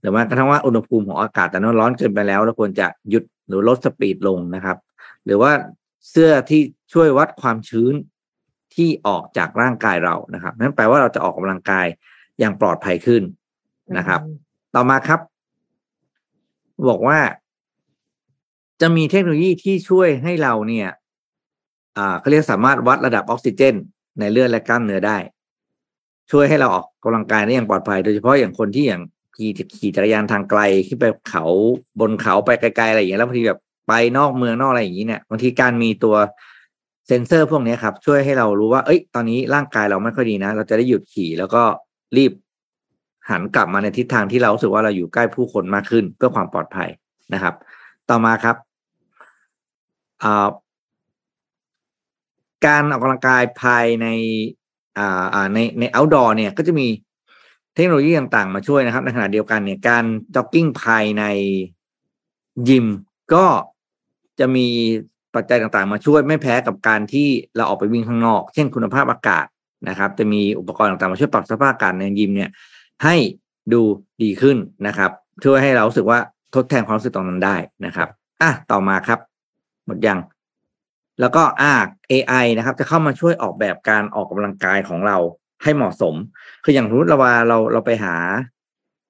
[0.00, 4.76] หรือว่ากระทั่งว่าอุณหภูมิของอากาศแต่นั้นร้อนเกินไปแล้วเราควรจะหยุดหรือลดสปีดลงนะครับ
[5.24, 5.52] หรือว่า
[6.10, 6.60] เสื้อที่
[6.92, 7.94] ช่วยวัดความชื้น
[8.74, 11.86] ที่ออกจากร่างกายเรานะครับนั่นแปลว่าเราจะออกกำลังกาย
[12.38, 13.22] อย่างปลอดภัยขึ้น
[13.98, 14.20] นะครับ
[14.74, 15.20] ต่อมาครับ
[16.88, 17.18] บอกว่า
[18.80, 20.88] จะมีเทคโนโลยีที่ช่วยให้เราเนี่ย
[21.96, 23.74] อ่าเขาเรียกสามารถวัดระดับออกซิเจน
[24.18, 25.16] ในเลือดและกล้ามเนื้อได้
[26.30, 29.02] ช่วยให้เราออกกำลังกายได้อย่างปลอดภัย โดยเฉพาะอย่างคนที่อย่าง
[29.36, 31.44] ขี่ขี่จักรยานทางไกลขึ้นไปเขา
[32.00, 36.16] บนเขาไปไกลๆอะไรอย่างเงี้ยแล้วบางทีแบบไปนอกเมืองนอกอะไรอย่างนี้เนี่ยบางทีการมีตัว
[37.06, 41.62] เซ็นเซอร์พวกนี้ครับ ช่วยให้เรารู้ว่า เอ้ย ตอนนี้ร่างกายเราไม่ค่อยดีนะ เราจะได้หยุดขี่แล้วก็
[42.16, 42.32] รีบ
[43.30, 46.88] หันกลับมาในทิศทางที่เราสึกว่าเราอยู่ใกล้ผู้คนมากขึ้นเพื่อความปลอดภัย
[47.34, 47.54] นะครับ
[48.10, 50.46] ต่อมาครับา
[52.66, 54.06] การออกกำลังกายภายใน
[54.98, 56.86] อ่าในใน outdoor เนี่ยก็จะมี
[57.74, 60.04] เทคโนโลยีต่างๆ มาช่วยนะครับ ในขณะเดียวกันเนี่ยการ
[60.34, 61.24] จ็อกกิ้งภายใน
[62.68, 62.86] ยิม
[63.34, 63.46] ก็
[64.38, 64.66] จะมี
[65.34, 69.46] ปัจจัยต่างๆ มาช่วยไม่แพ้กับการที่เราออกไปวิ่งข้างนอก เช่นคุณภาพอากาศ
[69.88, 72.50] นะครับ จะมีอุปกรณ์ต่างๆ มาช่วยปรับสภาพอากาศในยิมเนี่ย
[73.04, 73.16] ให้
[73.72, 73.82] ดู
[74.22, 74.56] ดีขึ้น
[74.86, 75.10] นะครับ
[75.44, 76.18] ช่วยให้เรารู้สึกว่า
[76.54, 77.56] ทดแทนความรู้สึกตรงนั้นได้
[77.86, 78.08] นะครับ
[78.42, 79.18] อะต่อมาครับ
[79.86, 80.18] หมดยัง
[81.20, 81.72] แล้วก็อ่า
[82.12, 85.16] AI นะครับ จะเข้ามาช่วยออกแบบการออกกำลังกายของเรา
[85.64, 86.14] ให้เหมาะสม
[86.64, 88.14] คืออย่างสมมติเราว่าเราเราไปหา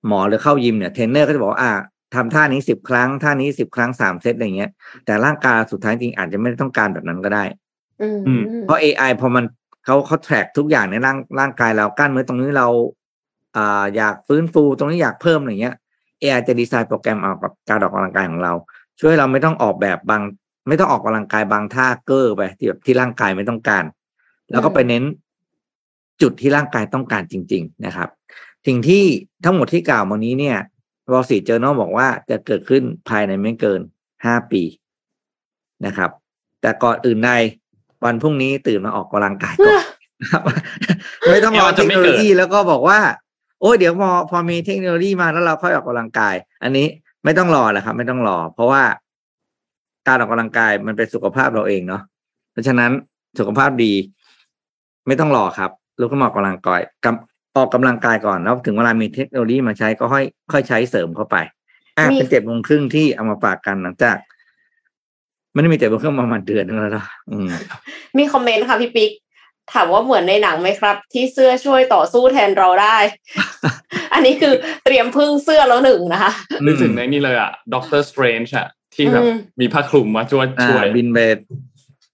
[0.07, 1.73] หมอหรือเข้ายิมเนี่ยเทรนเนอร์ก็จะบอกว่าอ่า
[2.15, 4.71] ทำท่านี้สิบครั้งท่านี้สิบครั้งสามเซตอะไรเงี้ย
[5.05, 7.45] แต่ร่างกายสุดท้ายจริงอาจจะไม่ได้ต้องการแบบนั้นก็ได้
[8.03, 9.45] อืมอืมเพราะ AI พอมัน
[9.85, 12.69] เขาเขาแทร็กทุกอย่างในร่างร่างกายเรากล้ามเนื้อตรงนี้เรา
[13.57, 15.75] อ่าอยากฟื้นฟูตรงนี้อยากเพิ่มอะไรเงี้ย
[16.23, 18.53] AI จะดีไซน์โปรแกรมเอากับการออกกำลังกายของเรา
[18.99, 20.23] ช่วยให้เราไม่ต้องออกแบบบาง
[20.69, 23.85] ไม่ต้องออกกำลังกายบางท่าเกอร์ไปที่แบบที่ร่างกายไม่ต้องการ
[24.51, 25.05] แล้วก็ไปเน้น
[26.23, 28.09] จุดที่ร่างกายต้องการจริง ๆ นะครับ
[28.67, 29.05] สิ่งที่
[29.45, 30.59] ทั้งหมดที่กล่าวมานี้เนี่ย
[31.13, 33.81] Wall Street Journal บอกว่าจะเกิดขึ้นภายในไม่เกิน
[34.25, 34.63] ห้าปี
[35.87, 36.11] นะครับ
[36.61, 37.31] แต่ก่อนอื่นใด
[38.05, 39.85] วันพรุ่งนี้ตื่นมาออกกำลังกายก่อน
[40.33, 40.43] ครับ
[41.31, 42.99] ไม่ต้องรอเดี๋ยวมันเทจะคไม่เกิโลดยีแล้วก็บอกว่า
[43.61, 46.87] โอ้ยเดี๋ยวพอพอมีเทคโนโลยีมาแล้วเราค่อยออกกำลังกาย อันนี้
[47.25, 48.83] ไม่ต้องรอแหละครับ ไม่ต้องรอ เพราะว่า
[50.07, 52.03] การออกกำลังกายมันเป็นสุขภาพเราเองเนาะ
[52.53, 52.91] เพราะฉะนั้น
[53.39, 53.93] สุขภาพดี
[55.07, 55.71] ไม่ต้องรอครับ
[56.01, 61.37] ลุกขึ้นมาออกกำลังกายกำออกกำลังกายก่อนแล้วถึงเวลามีเทคโนโลยีมาใช้ก็ค่อยค่อยใช้เสริมเข้าไป
[61.99, 64.17] อะมีเป็นเจ็ดโมงครึ่งที่เอามาฝากกันหลังจาก
[65.53, 67.47] ไม่ได้มีเจ็ดโมงครึ่งประมาณเดือนนึงแล้วเนอะอืม
[68.19, 69.11] มีคอมเมนต์ค่ะพี่ปิ๊ก
[69.73, 72.97] ถามว่าเหมือนในหนังไหมครับ ที่เสื้อช่วยต่อสู้แทนเราได้
[74.13, 76.33] อันนี้คือเตรียมพึ่งเสื้อแล้วหนึ่งนะคะ
[76.65, 81.19] นึกถึงในนี่เลยอะด็อกเตอร์สเตรนจ์อะที่แบบอืมมีผ้าคลุมมาช่วยอ่าช่วยบินไป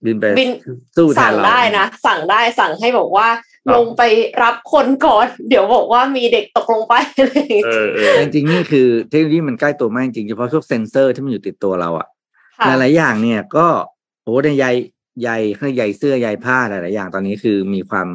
[0.06, 0.50] บินไปบิน
[0.96, 3.28] สู้แทสั่นงเราได้นะ สั่งได้สั่งให้บอกว่า
[3.59, 4.02] ครับลงไป
[4.42, 12.08] รับคนก่อน เดี๋ยวบอกว่ามีเด็กตกลงไปอะไรอย่างเงี้ยเออเออจริงๆนี่คือเทคโนโลยีมันใกล้ตัวมากจริงๆเฉพาะพวกเซนเซอร์ที่มันอยู่ติดตัวเราอะ
[12.58, 13.66] ค่ะหลายๆอย่างเนี่ยก็
[14.24, 14.66] โอ้ในใย
[15.22, 18.08] ใยข้างใยเสื้อใยผ้าหลายๆอย่างตอนนี้คือมีความ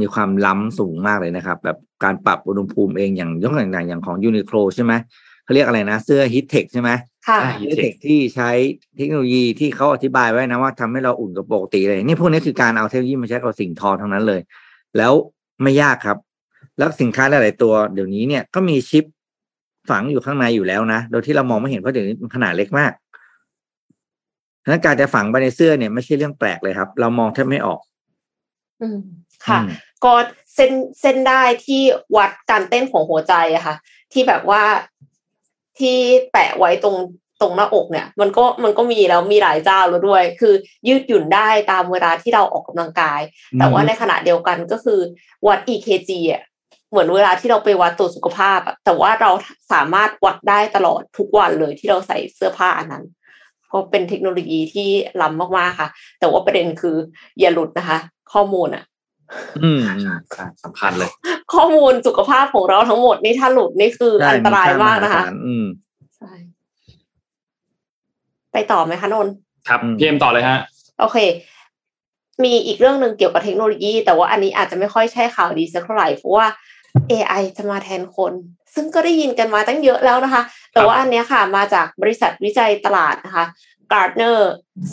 [0.00, 4.92] มีความล้ำสูงมากเลยนะครับ แบบการปรับอุณหภูมิเองอย่างยกตัวอย่างอย่างของยูนิโคล่ใช่ไหม
[5.44, 6.90] เขาเรียกอะไรนะเสื้อ Heattech ใช่ไหม
[7.28, 8.50] ค่ะอ่า Heattech ที่ใช้
[8.96, 14.40] เทคโนโลยีที่เขาอธิบายไว้นะว่าทำให้เราอุ่นกว่าปกติเลย นี่พวกนี้คือการเอาเทคโนโลยีมาใช้กับสิ่งทอทั้งนั้นเลย
[14.98, 15.12] แล้ว
[15.62, 16.18] ไม่ยากครับ
[16.78, 19.04] แล้วสินค้าหลายๆตัวเดี๋ยวนี้เนี่ยก็มีชิป
[19.90, 22.92] ฝังอยู่ข้างในอยู่แล้วนะ โดยที่เรามองไม่เห็นเพราะเดี๋ยวนี้มันขนาดเล็กมาก
[24.62, 27.80] ฉะนั้นการจะฝังไปในเสื้อเนี่ยไม่ใช่เรื่องแปลกเลยครับ เรามองแทบไม่ออก
[28.80, 28.98] อืม
[29.46, 29.68] ค่ะอืม
[30.04, 30.12] ก็
[30.54, 31.82] เส้นเส้นได้ที่
[32.16, 33.76] วัดการเต้นของหัวใจอะค่ะ
[34.12, 34.62] ที่แบบว่า
[35.78, 35.96] ที่
[36.32, 40.54] แปะไว้ตรงต รงหน้าอกเนี่ย มันก็มันก็มีแล้วมีหลายเจ้าแล้วด้วย คือ
[40.88, 43.20] ยืดหยุ่นได้ตามเวลาที่เราออกกำลังกาย
[43.58, 45.00] แต่ว่าในขณะเดียวกันก็คือ
[45.46, 46.42] วัด EKG อะ
[46.90, 49.30] เหมือนเวลาที่เราไปวัดตรวจสุขภาพอะแต่ว่าเรา
[49.72, 53.04] สามารถวัดได้ตลอดทุกวันเลยที่เราใส่เสื้อผ้าอันนั้น
[53.68, 54.88] เพราะเป็นเทคโนโลยีที่
[55.22, 55.88] ล้ำมากๆค่ะ
[56.20, 56.96] แต่ว่าประเด็นคือ
[57.40, 57.98] อย่าหลุดนะคะ
[58.32, 58.84] ข้อมูลอะ
[59.62, 59.80] อืม
[60.64, 61.10] สำคัญเลย
[61.54, 65.66] ข้อมูลสุขภาพของเราทั้งหมดนี่ถ้าหลุดนี่คือใช่อันตรายมากนะคะค่ศลอืม
[66.16, 66.32] ใช่
[68.54, 69.32] ไปต่อไหมคะนนท์
[69.68, 70.58] ครับอืมพี่เอ็มต่อเลยฮะ
[71.00, 71.18] โอเค
[72.44, 76.46] มีอีกเรื่องหนึ่งเกี่ยวกับเทคโนโลยี แต่ว่าอันนี้อาจจะไม่ค่อยใช่ข่าวดีสักเท่าไหร่เพราะว่า
[77.10, 78.32] AI จะมาแทนคน
[78.74, 80.42] ซึ่งก็ได้ยินกันมาตั้งเยอะแล้วนะคะ
[80.72, 83.44] แต่ว่าอันเนี้ยค่ะมาจากบริษัทวิจัยตลาดนะคะ
[83.92, 84.40] Gartner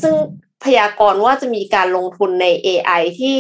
[0.01, 0.15] ซึ่ง
[0.63, 3.35] พยากรณ์ว่าจะมีการลงทุนใน AI ที่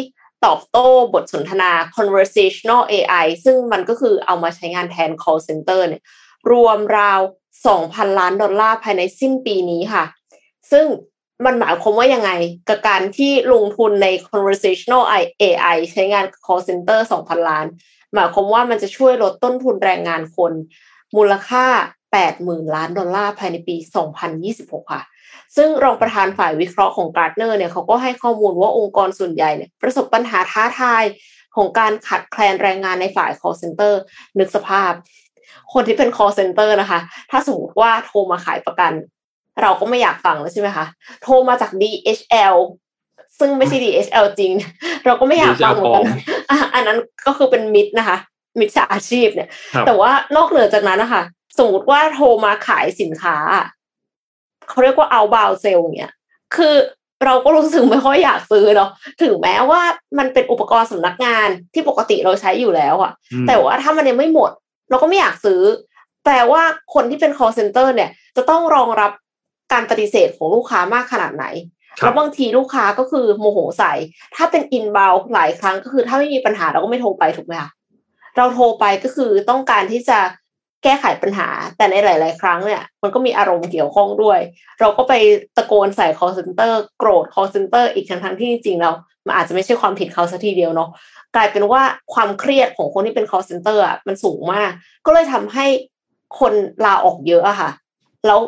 [0.45, 6.03] ตอบโต้บทสนทนา conversational AI ซึ่งมันก็คือเอามาใช้งานแทน call center เนี่ย
[6.51, 7.19] รวมราว
[7.65, 10.03] 2,000 ล้านดอลลาร์ภายในสิ้นปีนี้ค่ะ
[10.71, 10.85] ซึ่ง
[11.45, 12.31] มันหมายความว่ายังไง
[12.69, 15.03] กับการที่ลงทุนใน conversational
[15.41, 17.65] AI ใช้งาน call center 2,000 ล้าน
[18.13, 20.53] หมายความว่ามันจะช่วยลดต้นทุนแรงงานคน
[21.15, 21.65] มูลค่า
[22.19, 23.75] 80,000 ล้านดอลลาร์ภายในปี
[24.33, 25.03] 2026 ค่ะ
[25.55, 31.03] ซึ่งรองประธานฝ่ายวิเคราะห์ของ Gartner เนี่ยเขาก็ให้ข้อมูลว่าองค์กรส่วนใหญ่เนี่ยประสบปัญหาท้าทาย
[31.55, 33.93] ของการขาดแคลนแรงงานในฝ่าย call center
[34.39, 34.91] นึกสภาพ
[35.73, 36.99] คนที่เป็น call center นะคะ
[37.31, 38.91] ถ้าสมมติว่าโทรมาขายประกัน
[39.61, 40.85] เราก็ไม่อยากฟังแล้วใช่ไหมคะ
[41.23, 42.55] โทรมาจาก DHL
[43.39, 44.51] ซึ่งไม่ใช่ DHL จริง
[45.05, 46.05] เราก็ไม่อยากฟังเหมือนกัน
[46.49, 48.17] อะอันนั้นก็คือเป็นมิดนะคะ
[48.59, 51.23] มิจฉาชีพเนี่ยครับแต่ว่านอกเหนือจากนั้นนะคะ
[51.59, 53.65] สมมติว่าโทรมาขายสินค้าอะ
[54.69, 56.11] เขาเรียกว่าเอาบาวเซลเนี่ย
[56.55, 56.75] คือ
[57.25, 58.89] เราก็รู้สึกไม่ค่อยอยากซื้อเนาะ
[59.21, 59.81] ถึงแม้ว่า
[60.17, 64.51] มันเป็นอุปกรณ์สำนักงานที่ปกติเราใช้อยู่แล้วอะอืมแต่ว่าถ้ามันยังไม่หมด
[64.91, 65.61] เราก็ไม่อยากซื้อ
[66.23, 66.63] แปลว่า
[66.93, 69.11] คนที่เป็น call center เนี่ย จะต้องรองรับ
[69.73, 71.45] การปฏิเสธของลูกค้ามากขนาดไหน
[71.99, 73.93] ครับแล้วบางทีลูกค้าก็คือโมโหใส่
[74.35, 77.71] ถ้าเป็นอินบ u หลายครั้งก็คือถ้าไม่มีปัญหาเราก็ไม่โทรไปถูกไหมคะ
[78.37, 80.19] เราโทรไปก็คือต้องการที่จะ
[80.83, 84.39] แก้ไขปัญหา แต่ในหลาย ๆ ครั้งเนี่ย มันก็มีอารมณ์เกี่ยวข้องด้วย
[84.79, 85.13] เราก็ไป
[85.57, 88.93] ตะโกนใส่ call center โกรธ call center อีกทั้งทั้งที่จริงๆแล้ว
[89.25, 90.89] มันอาจจะไม่ใช่ความผิดเขาสัทีเดียวเนาะ
[91.35, 91.81] กลายเป็นว่า
[92.13, 94.71] ความเครียดของคนที่เป็น call center อะมันสูงมาก
[95.05, 95.65] ก็เลยทำให้
[96.39, 96.53] คน
[96.85, 97.69] ลาออกเยอะอะค่ะ
[98.25, 98.39] แล้ว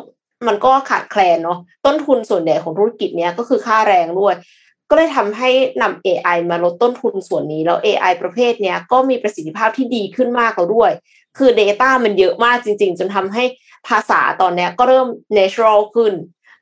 [0.46, 4.34] มันก็ขาดแคลนเนาะต้นทุนส่วนใหญ่ของธุรกิจเนี้ยก็คือค่าแรงด้วย
[4.90, 5.50] ก็เลยทำให้
[5.82, 10.90] นำ AI มาลดต้นทุนส่วนนี้ แล้ว AI ประเภทเนี้ยก็มีประสิทธิภาพที่ดีขึ้นมากแล้วด้วย
[11.38, 13.44] คือ Data มันเยอะมากจริง ๆ จนทำให้
[13.88, 15.08] ภาษาตอนเนี้ยก็เริ่ม
[15.38, 16.12] natural ขึ้น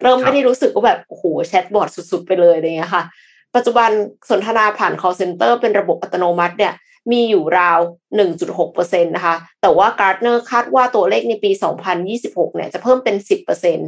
[0.02, 3.04] เริ่มไม่ได้รู้สึกว่าแบบ โอ้โหแชทบอทสุด ๆ ไปเลยอะไรเงี้ยค่ะ
[3.54, 3.90] ปัจจุบัน
[4.30, 6.72] สนทนาผ่าน call center เป็นระบบอัตโนมัติเนี่ย
[7.12, 7.78] มีอยู่ราว
[8.40, 11.50] 1.6%นะคะ แต่ว่า Gartner คาดว่าตัวเลขในปี
[12.02, 13.16] 2026 เนี่ยจะเพิ่มเป็น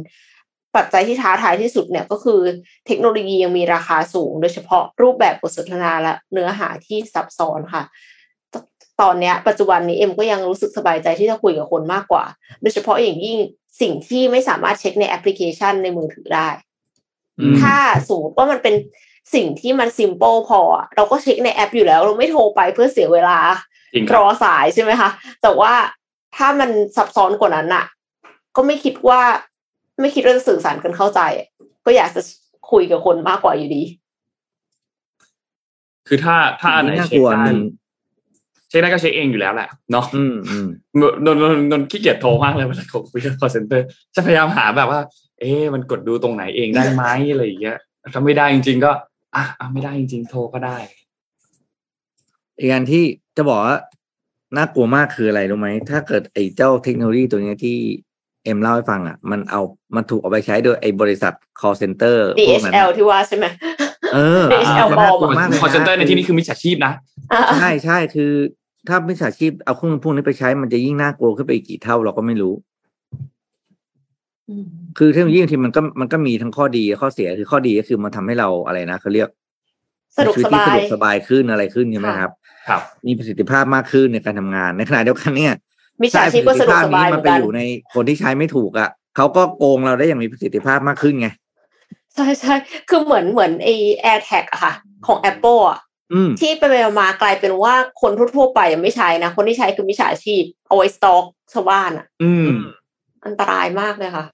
[0.03, 2.41] 10%ปัจจัยที่ท้าทายที่สุดเนี่ยก็คือ
[2.87, 7.83] เทคโนโลยียังมีราคาสูง โดยเฉพาะรูปแบบบทสนทนาและเนื้อหาที่ซับซ้อนค่ะ
[9.01, 12.23] ตอนเนี้ยปัจจุบันนี้เอ็มก็ยังรู้สึกสบายใจที่จะคุยกับคนมากกว่า
[12.61, 13.37] โดยเฉพาะอย่างยิ่ง
[13.81, 16.47] สิ่งที่ไม่สามารถเช็กในแอปพลิเคชันในมือถือได้
[17.39, 17.75] อืมถ้า
[18.07, 18.75] สมมติว่ามันเป็น
[19.33, 23.39] สิ่งที่มันซิม p ป e พออะเราก็เช็คในแอปอยู่แล้ว เราไม่โทรไปเพื่อเสียเวลา
[23.93, 25.09] จริงครับ รอสายใช่ไหมคะ
[25.41, 25.73] แต่ว่า
[26.35, 27.85] ถ้ามันซับซ้อนกว่านั้นอะ
[28.55, 29.21] ก็ไม่คิดว่า
[30.01, 31.47] ไม่คิดว่าจะสื่อสารกันเข้าใจอะ
[31.85, 32.21] ก็อยากจะ
[32.71, 33.83] คุยกับคนมากกว่าอยู่ดี
[36.07, 40.67] คือถ้าถ้าอันไหนน่าเช็กคลัวได้หนึ่งเช็คได้ก็เช็คเองอยู่แล้วแหละเนาะอืมอืม
[40.99, 43.81] นนนนนนขี้เกียจโทรมากเลยเวลาเขาคุยกับ call center
[44.15, 44.99] จะพยายามหาแบบว่า
[45.39, 47.77] เอ๊ะมันกดดูตรงไหนเองได้ไหมอะไรอย่างเงี้ย
[48.13, 48.91] ถ้าไม่ได้จริง ๆ ก็
[49.35, 50.77] อะอะไม่ได้จริง ๆ โทรก็ได้
[52.59, 53.03] อีกอันที่
[53.37, 53.77] จะบอกว่า
[54.57, 57.77] น่ากลัวมากคืออะไรรู้ไหมถ้าเกิดไอ้เจ้าเทคโนโลยีตัวเนี้ยที่
[58.43, 59.61] เอ็มเล่าให้ฟังอะ มันเอา
[59.95, 62.17] มันถูกเอาไปใช้โดยไอ้บริษัท call center
[62.49, 63.45] พวกนั้น DHL ที่ว่าใช่ไหม
[64.13, 66.93] เออ DHL มันน่ากลัวมากเลย call center ในที่นี้คือมิจฉาชีพนะ
[67.31, 68.31] อ่าใช่ใช่คือ
[68.87, 72.53] ถ้ามิจฉาชีพเอาเครื่องพวกนี้ไปใช้มันจะยิ่งน่ากลัวขึ้นไปอีกกี่เท่าเราก็ไม่รู้
[74.49, 74.65] อืม
[74.97, 79.29] คือเทคโนโลยีบางทีมันก็มันก็มีทั้งข้อดีข้อเสียคือข้อดีก็คือมันทำให้เราอะไรนะเขาเรียก
[80.15, 82.31] สะดวกชีวิสตที่บาสะยดวกสบายขึ้นอะไรขึ้นใช่ไหมค่ะครับ
[82.69, 85.53] ครับ มีประสิทธิภาพมากขึ้นในการทำงานในขณะเดียวกันเนี่ย
[86.01, 87.61] มิจฉาชีพก็สะดวกสบายเหมัมืนอนไปกันอยู่ใน
[87.93, 91.27] คนที่ใช้ไม่ถูกอะเขาก็โกงเราได้อย่างมีประสิทธิภาพมากขึ้นไง
[92.15, 92.53] ใช่ใช่
[92.89, 93.69] คือเหมือนเหมือนไอ
[94.11, 94.73] AirTag อะค่ะ
[95.07, 95.84] ของ Apple อะอืม
[96.39, 102.49] ที่ไปไปมากลายเป็นว่าคนทั่วๆไปยังไม่ใช้นะ คนที่ใช้คือมิจฉาชีพเอาไว้สต็อกชาวบ้านอะอืม
[103.25, 104.25] อันตรายมากเลยค่ะ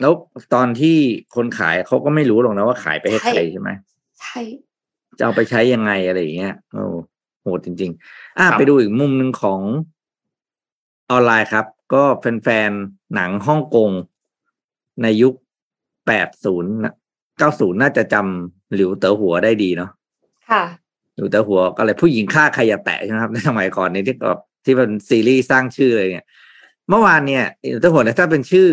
[0.00, 0.12] แล้ว
[0.54, 0.96] ตอนที่
[1.34, 3.70] คนขายเขาก็ไม่รู้หรอกนะว่าขายไปให้ใครใช่ใช่ไหม
[4.20, 4.40] ใช่
[5.18, 6.86] จะเอาไปใช้ยังไงอะไรอย่างเงี้ยโอ้
[7.42, 9.60] โหดจริง ๆ อะครับไปดูอีกมุมหนึ่งของ
[11.10, 13.90] ออนไลน์ครับ ก็แฟนๆหนังฮ่องกง
[15.02, 15.38] ในยุค80
[17.40, 19.90] 90น่าจะจำหลิวเต๋อหัวได้ดีเนาะ
[20.50, 20.64] ค่ะ
[21.16, 26.26] อยู่แต่หัวก็เลยผู้หญิงฆ่าใครอย่าแตะใช่ไหมครับในสมัยก่อนนี้ที่แบบที่เป็นซีรีส์สร้างชื่อเลยเนี่ย
[26.88, 28.68] เมื่อวานเนี่ยหลิวเต๋อหัวเนี่ยถ้าเป็นชื่อ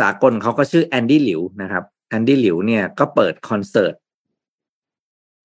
[0.00, 3.94] สากลเขาก็ชื่อแอนดี้หลิวนะครับแอนดี้หลิวเนี่ยก็เปิดคอนเสิร์ต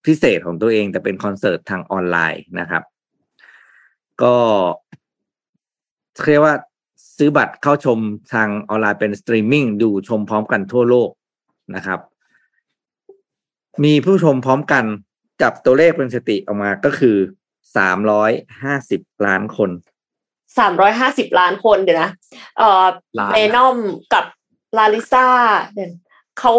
[0.05, 2.83] พิเศษของตัวเองแต่เป็นคอนเสิร์ตทางออนไลน์นะครับ
[4.23, 4.35] ก็
[6.29, 6.55] เรียกว่า
[7.17, 7.99] ซื้อบัตรเข้าชม
[8.33, 11.09] ทางออนไลน์เป็นสตรีมมิ่งดูชมพร้อมกันทั่วโลก
[11.75, 11.99] นะครับ
[13.83, 14.85] มีผู้ชมพร้อมกัน
[15.41, 17.17] จับตัวเลขเป็นสถิติออกมาก็คือ
[17.77, 18.31] สามร้อย
[18.63, 19.69] ห้าสิบล้านคน
[20.57, 22.09] สามร้อยห้าสิบล้านคนเดี๋ยวนะ
[22.57, 22.85] เอ่อ
[23.19, 23.77] ล้านเมนอม
[24.13, 24.25] กับ
[24.77, 25.27] ลาลิซ่า
[25.73, 25.91] เดี๋ยว
[26.39, 26.53] เขา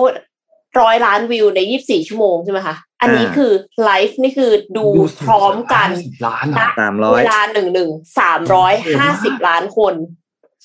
[0.81, 3.53] ร้อยล้านวิวในยี่สิบสี่ชั่วโมงใช่ไหมคะอันนี้อ่าคือ
[3.85, 4.87] ไลฟ์นี่คือดู
[5.27, 9.95] พร้อมกัน10ล้านนะอะสามร้อยเวลาหนึ่งหนึ่งสามร้อยห้าสิบล้านคน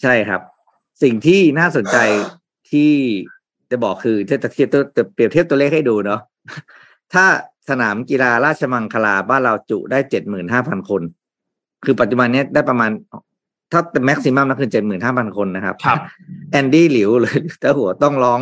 [0.02, 0.42] ใช่ครับ
[1.04, 1.98] สิ่งที่น่าสนใจ
[2.72, 2.92] ที่
[3.72, 4.84] จะบอกคือจะเทียบตัว
[5.14, 6.22] เปรียบเทียบตัวเลขให้ดูเนาะ
[7.14, 7.26] ถ้า
[7.70, 11.02] สนามกีฬาราชมังคลาบ้านเราจุได้เจ็ดหมื่นห้าพันคน
[11.86, 12.92] คือปัจจุบันเนี้ยได้ประมาณ
[13.72, 16.00] ถ้าเป็นแม็กซิมัมนะคือเจ็ดหมื่นห้าพันคนนะครับครับ
[16.52, 18.40] แอนดี้หลิวเลยแต่หัวต้องร้อง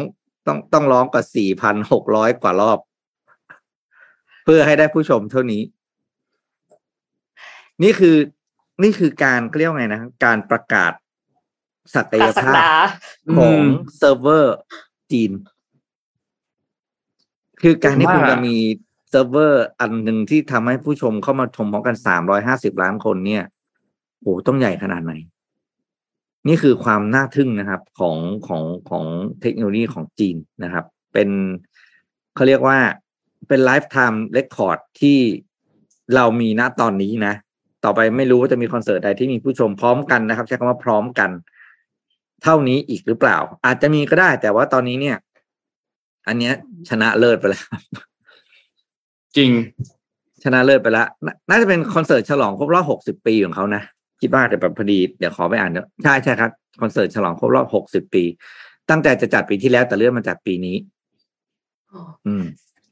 [0.47, 2.79] ต้องต้องร้องกว่าสี่พันหกร้อยกว่ารอบ
[4.43, 5.61] เพื่อให้ได้ผู้ชมเท่านี้
[7.83, 8.15] นี่คือ
[8.83, 10.91] นี่คือการเรียกว่าไงนะการประกาศ
[11.95, 12.71] ศักกยษักภาพดา
[13.37, 13.65] ของอืม
[13.97, 14.55] เซิร์ฟเวอร์
[15.11, 15.31] จีน
[17.61, 18.55] คือการที่ผมว่าคุณจะมี
[19.09, 23.43] เซิร์ฟเวอร์อันหนึ่งที่ทำให้ผู้ชมเข้ามาชมพร้อมกันสามร้อยห้าสิบล้านคนเนี่ย
[24.21, 25.13] โอ้ต้องใหญ่ขนาดไหน
[26.47, 29.05] นี่คือความน่าทึ่งนะครับของของของ
[29.41, 31.29] เทคโนโลยีของจีนนะครับ เป็น
[32.35, 32.77] เขาเรียกว่า
[33.47, 35.17] เป็น lifetime record ที่
[36.15, 37.33] เรามีณตอนนี้นะ
[37.83, 41.29] ต่อไปไม่รู้ว่าจะมีคอนเสิร์ตใดที่มีผู้ชมพร้อมกันนะครับ ใช้คำว่าพร้อมกัน
[42.43, 45.17] เท่านี้อีกหรือเปล่า อาจจะมีก็ได้ แต่ว่าตอนนี้เนี่ย
[46.27, 46.53] อันเนี้ย
[46.89, 47.65] ชนะเลิศไปแล้ว
[49.35, 49.51] จริง
[50.43, 53.81] ชนะเลิศไปแล้วนะน่าจะเป็นคอนเสิร์ตฉลองครบรอบหกสิบปีของเขานะ
[54.21, 56.51] คิดว่าแต่แบบพอดีเดี๋ยวขอไปอ่านเดี๋ยวใช่ใช่ครับ
[56.81, 58.23] คอนเสิร์ตฉลองครบรอบหกสิบปี
[58.89, 60.75] ตั้งใจจะจัดปีที่แล้วแต่เลื่อนมาจัดปีนี้
[62.27, 62.43] อืม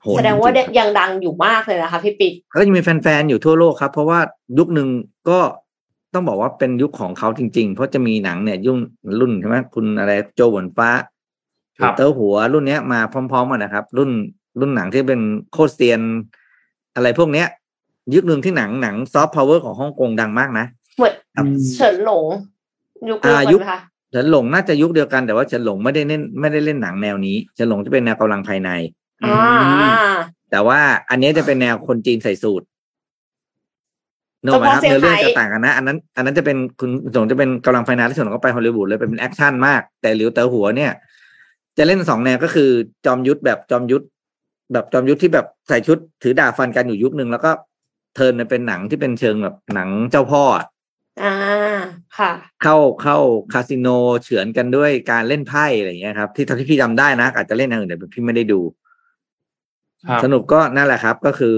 [0.01, 4.19] โหแสดงว่าจริๆครับยังดังอยู่มากเลยนะคะพี่ปิ๊กก็ยังมีแฟนๆอยู่ทั่วโลกครับ เพราะว่า
[4.57, 4.87] ยุคหนึ่ง
[5.29, 5.39] ก็
[6.13, 8.77] ต้องบอกว่าเป็นยุคของเขาจริง ๆ เพราะจะมีหนังเนี่ยยุ่ง
[9.19, 10.89] รุ่นใช่ไหมคุณอะไรโจหวนฟ้า
[11.79, 14.09] ครับเตอร์หัวรุ่นเนี้ยมาพร้อมๆกันนะครับ รุ่น
[14.59, 16.01] รุ่นหนังที่เป็นโคตรเซียน
[16.95, 17.47] อะไรพวกเนี้ย
[18.15, 20.65] ยุคหนึ่งที่หนังหนังซอฟต์พาวเวอร์ของฮ่องกงดังมากนะ
[20.97, 22.25] เหมือนอืมเฉินหลง
[23.09, 23.79] ยุคเดียวอ่ากันยุคไหมคะ
[24.11, 28.69] เฉินหลงน่าจะยุคเดียวกันแต่ว่าเฉินหลงไม่ได้เล่นไม่ได้เล่นหนังแนวนี้เฉินหลงจะเป็นแนวกำลังภายใน
[29.23, 29.35] อ่า
[29.81, 30.15] อ่า
[30.51, 30.79] แต่ว่า
[31.09, 32.65] อันนี้จะเป็นแนวคนจีนใส่สูตร
[34.43, 40.91] โนไหมครับเฉพาะเซี่ยงเนื้อเรื่องไฮ้จะต่างกันนะ อันนั้น อันนั้นจะเป็นคุณสงจะเป็นกำลังไฟนาที่ส่วนก็ไปฮอลลีวูดเลยเป็นแอคชั่นมาก แต่หลิวเต๋อหัวเนี่ย
[41.77, 42.69] จะเล่นสองแนวก็คือ
[43.05, 44.05] จอมยุทธแบบจอมยุทธ
[44.73, 47.51] แบบจอมยุทธที่แบบใส่ชุดถือดาบฟันกันอยู่ยุคหนึ่งแล้วก็
[48.15, 50.65] เทิร์นมาเป็นหนังที่เป็นเชิงแบบหนังเจ้าพ่ออะ
[51.23, 51.33] อ่า
[52.17, 52.31] ค่ะ
[52.63, 53.17] เข้าเข้า
[53.53, 53.87] คาสิโน
[54.23, 58.61] เฉือนกันด้วยการเล่นไพ่อะไรอย่างเงี้ยครับ ที่ทำที่พี่จำได้นะอาจจะเล่นอย่างอื่นแต่พี่ไม่ได้ดู
[60.07, 61.55] ครับสนุกก็นั่นแหละครับ ก็คือ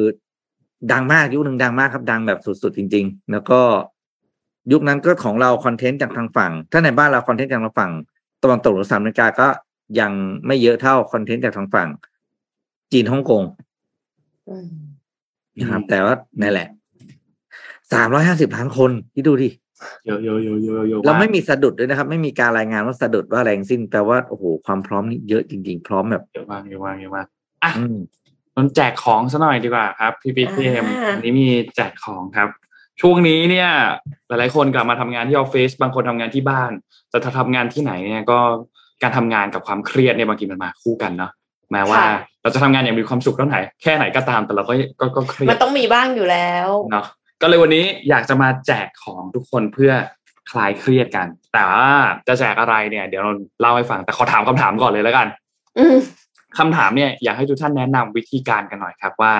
[0.91, 3.61] ดังมากยุคหนึ่งดังมากครับ ดังแบบสุดๆจริง ๆ แล้วก็
[4.71, 7.91] ยุคนั้นก็ของเราคอนเทนต์จากทางฝั่ง ถ้าในบ้านเราคอนเทนต์จากทางฝั่ง
[8.43, 9.47] ตะวันตกหรือสหรัฐอเมริกาก็
[9.99, 10.11] ยัง
[10.47, 11.89] ไม่เยอะเท่าคอนเทนต์จากทางฝั่ง
[12.91, 13.43] จีนฮ่องกง
[14.49, 14.67] อืม
[15.59, 16.67] นะครับ แต่ว่านั่นแหละ
[17.93, 19.49] สามร้อยห้าสิบล้านคนที่ดูดิ
[20.05, 27.27] เยอะเยอะเยอะเยอะเยอะเราไม่มีสะดุดด้วยนะครับ ไม่มีการรายงานว่าสะดุดว่าอะไรทั้งสิ้นแปลว่าโอ้โหความพร้อมนี่เยอะจริง ๆ พร้อมแบบเยอะมากเยอะมากเยอะมาก
[27.63, 27.97] อะอืม
[28.55, 32.49] นนแจกของซะหน่อยดีกว่าครับ พี่ปิ๊กพี่เอ็มอ่าอันนี้มีแจกของครับ
[33.01, 33.69] ช่วงนี้เนี่ย
[34.27, 36.71] หลายๆคนกลับมาทำงานที่ออฟฟิศบางคนทำงานที่บ้าน
[37.09, 38.39] แต่ถ้าทำงานที่ไหนเนี่ยก็
[39.01, 41.31] การทำงานกับความเครียดเนี่ยบางทีมันมาคู่กันเนาะ
[41.71, 42.01] แม้ว่า
[42.41, 47.05] เราจะทำงานอย่างมีความสุขเท่าไหร่แค่ไหนก็ตามแต่เราก็ก็ก็เครียมัดนต้องมีบ้างอยู่แล้วเนาะ
[47.41, 49.91] ก็เลยวันนี้อยากจะมาแจกของทุกคนเพื่อ
[50.51, 51.89] คลายเครียดกัน แต่ว่า
[52.27, 55.27] จะแจกอะไรเนี่ย เดี๋ยวเราเล่าให้ฟังแต่ขอถามคำถามก่อนเลยแล้วกัน
[55.79, 55.97] อืม
[56.57, 59.33] คำถามเนี่ยอยากให้ทุกท่านแนะนำวิธีการกันหน่อยครับว่า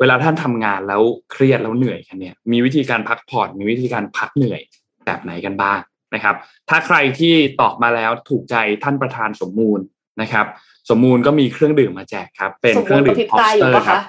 [0.00, 4.60] เวลาท่านทำงานแล้วเครียดแล้วเหนื่อยกันเนี่ย มีวิธีการพักผ่อนมีวิธีการพักเหนื่อย
[5.06, 5.80] แบบไหนกันบ้าง
[6.14, 6.34] นะครับ
[6.68, 9.80] ถ้าใครที่ตอบมาแล้วถูกใจท่านประธานสมมูล
[10.20, 10.46] นะครับ
[10.90, 14.02] สมมูลก็มีเครื่องดื่มมาแจกครับ เป็นเครื่องดื่ระพริบตาอเตยู่ปะคะ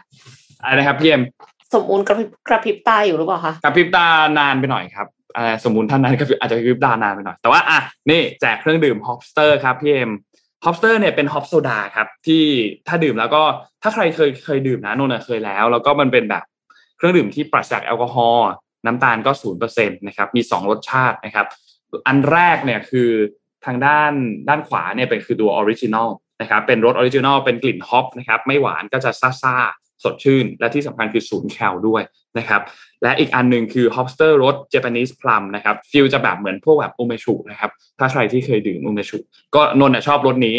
[0.62, 1.22] อะไรนะครับพี่เอ็ม
[1.74, 4.08] สมมูลกระพริบกระพริบตาอยู่หรือเปล่าคะกระพริบตา
[4.40, 5.08] นานไปหน่อยครับ
[5.38, 10.12] อ่าสมมูลท่านนั้นก็อาจจะกระพริบตานานไปหน่อย แต่ว่าอะนี่แจกเครื่องดื่ม Hopster ครับพี่เอ็ม
[10.66, 12.44] Hopster เนี่ยเป็น hop soda ครับ ที่
[12.88, 13.42] ถ้าดื่มแล้วก็
[13.82, 16.44] ถ้าใครเคยเคยดื่มนะนนท์อะเคยแล้ว แล้วก็มันเป็นแบบ
[16.98, 18.48] เครื่องดื่มที่ปราศจากแอลกอฮอล์
[18.86, 21.48] น้ำตาลก็ศูนย์เปอร์เซ็นต์นะครับมีสองรสชาตินะครับ
[22.08, 23.10] อันแรกเนี่ยคือ
[23.66, 24.12] ทางด้าน
[24.50, 26.10] ด้านขวาเนี่ยเป็นคือตัว original
[26.42, 29.56] นะครับเป็นรส original เป็นกลิ่น hop นะครับไม่หวานก็จะซ่า
[30.04, 32.02] สดชื่น และที่สำคัญคือศูนย์แคลด้วย
[32.38, 32.62] นะครับ
[33.04, 39.18] และอีกอันหนึ่งคือ Hopster รส Japanese Plum นะครับ feel จะแบบเหมือนพวกแบบอุเมะชุนะครับถ้าใครที่เคยดื่มโอเมชุ
[39.56, 40.58] ก็นนท์ชอบรสนี้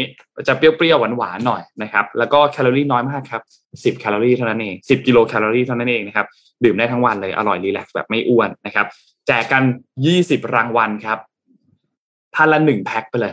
[0.48, 6.26] จะเปรี้ยวๆหวานๆหน่อยนะครับแล้วก็แคลอรี่น้อยมากครับ 10 แคลอรี่เท่านั้นเอง 10 กิโลแคลอรี่เท่านั้นเองนะครับ
[6.64, 8.86] ดื่มได้ทั้งวันเลยอร่อยรีแลกซ์แบบไม่อ้วนนะครับ
[9.26, 9.62] แจกกัน
[10.08, 11.18] 20 รางวัลครับ
[12.34, 13.32] ท่านละหนึ่งแพ็คไปเลย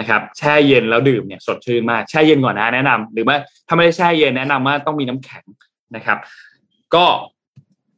[0.00, 3.36] นะครับแช่เย็นแล้วดื่มเนี่ยสดชื่นมากแช่เย็นก่อนนะแนะนำหรือว่า
[3.68, 5.44] ถ้าไม่ได้แช่เย็นแนะนำว่าต้องมีน้ำแข็ง
[5.96, 6.18] นะครับ
[6.94, 7.04] ก็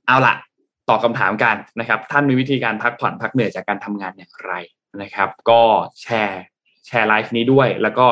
[0.07, 0.35] เอาละ
[0.89, 4.53] ตอบคำถามกันนะครับ ท่านมีวิธีการพักผ่อนพักเหนื่อยจากการทำงานอย่างไร
[5.03, 5.63] นะครับ ก็
[6.03, 6.43] แชร์
[6.87, 8.07] แชร์ไลฟ์นี้ด้วย แล้วก็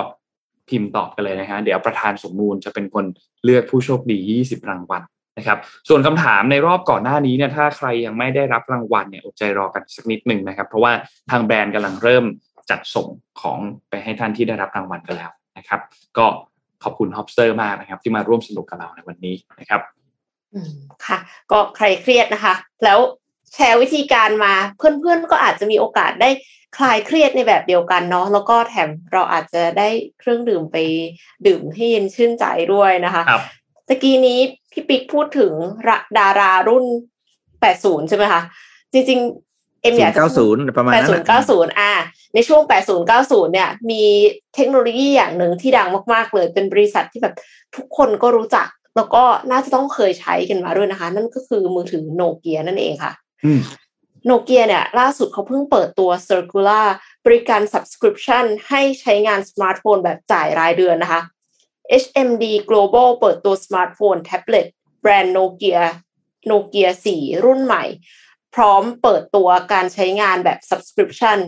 [0.68, 3.04] พิมพ์ตอบกันเลยนะฮะเดี๋ยวประธานสมมูลจะเป็นคน
[3.44, 5.02] เลือกผู้โชคดี 20 รางวัล
[5.38, 5.58] นะครับ
[5.88, 10.92] ส่วนคำถามในรอบก่อนหน้านี้เนี่ยถ้าใครยังไม่ได้รับรางวัลเนี่ยอดใจรอกันสักนิดหนึ่งนะครับ เพราะว่า
[11.30, 12.24] ทางแบรนด์กำลังเริ่ม
[12.70, 13.08] จัดส่ง
[13.40, 13.58] ของ
[13.88, 15.80] ไปให้ท่านที่ได้รับรางวัลกันแล้วนะครับ
[16.18, 16.26] ก็
[16.82, 19.80] ขอบคุณ Hopster มากนะครับ ที่มาร่วมสนุกกับเราในวันนี้นะครับ
[20.54, 20.70] อืม
[21.06, 21.18] ค่ะ
[21.50, 22.54] ก็ใครเครียดนะคะ
[22.84, 22.98] แล้ว
[23.54, 26.30] แชร์วิธีการมาเพื่อนๆก็อาจจะมีโอกาสได้
[26.76, 29.88] คลายเครียดในแบบเดียวกันเนาะแล้วก็แถมเราอาจจะได้
[30.18, 30.76] เครื่องดื่มไป
[31.46, 32.44] ดื่มให้เย็นชื่นใจ
[32.74, 33.42] ด้วยนะคะครับ
[33.88, 34.38] ตะกี้นี้
[34.72, 35.52] พี่ปิ๊กพูดถึง
[35.88, 36.84] ระดารารุ่น
[37.46, 38.42] 80 ใช่ไหมคะ
[38.92, 39.55] จริงๆ
[39.86, 41.92] เอ็มศูอนยากย์จะเก้าศูนย์ประมาณนั้น80น่ะ90อ่า
[42.34, 44.02] ในช่วง80 90เนี่ยมี
[44.54, 47.34] เทคโนโลยีอย่างหนึ่งที่ดังมากๆเลย เป็นบริษัทที่แบบ
[47.76, 48.66] ทุกคนก็รู้จัก
[48.96, 53.12] แล้วก็น่าจะต้องเคยใช้กันมาด้วยนะคะ นั่นก็คือมือถือโนเกียนั่นเองค่ะ
[53.44, 53.60] อืม
[54.26, 56.86] โนเกียเนี่ย ล่าสุดเขาเพิ่งเปิดตัว Circular
[57.26, 61.22] บริการ subscription ให้ใช้งานสมาร์ทโฟนแบบจ่ายรายเดือนนะคะ
[62.02, 64.66] HMD Global เปิดตัวสมาร์ทโฟนแท็บเล็ต
[65.00, 65.80] แบรนด์โนเกีย
[66.46, 67.84] โนเกีย4รุ่นใหม่
[68.56, 71.38] พร้อมเปิดตัวการใช้งานแบบ subscription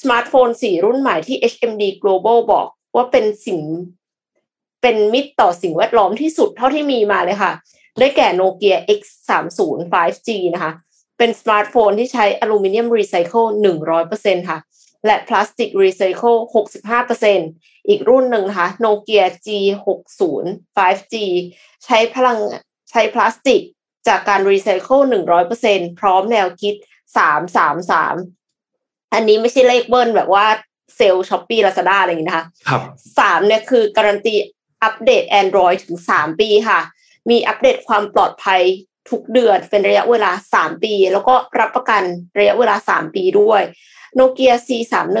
[0.00, 2.66] สมาร์ทโฟน4 รุ่นใหม่ที่ HMD Global บอก
[2.96, 3.60] ว่าเป็นสิ่ง
[4.82, 7.52] เป็นมิตรต่อสิ่งแวดล้อมที่สุดเท่าที่มีมาเลยค่ะ
[7.98, 9.60] ได้แก่โนเกีย X30
[9.92, 10.72] 5G นะคะ
[11.18, 13.44] เป็นสมาร์ทโฟนที่ใช้อลูมิเนียมรีไซเคิล
[13.98, 14.58] 100%ค่ะ
[15.06, 16.34] และพลาสติกรีไซเคิล
[17.12, 20.22] 65%อีกรุ่นหนึ่งนะคะโนเกีย G60
[20.76, 21.14] 5G
[21.84, 22.38] ใช้พลัง
[22.90, 23.62] ใช้พลาสติก
[24.08, 25.00] จากการรีไซเคิล
[25.50, 26.74] 100%พร้อมแนวคิด
[28.34, 30.46] 333อันนี้ไม่ใช่เลขเบิ้ลแบบว่า
[30.96, 32.82] เซลล์ช้อปปี้ลาซาด้าอะไรอย่างนี้นะคะครับ
[33.18, 34.34] สามเนี่ยคือการันตี
[34.82, 36.80] อัปเดต Android ถึง3ปีค่ะ
[37.30, 38.62] มีอัปเดตความปลอดภัย
[39.10, 42.02] ทุกเดือนเป็นระยะเวลา 3 ปี แล้วก็รับประกัน
[42.38, 43.62] ระยะเวลา 3 ปีด้วย
[44.14, 45.18] โนเกีย C31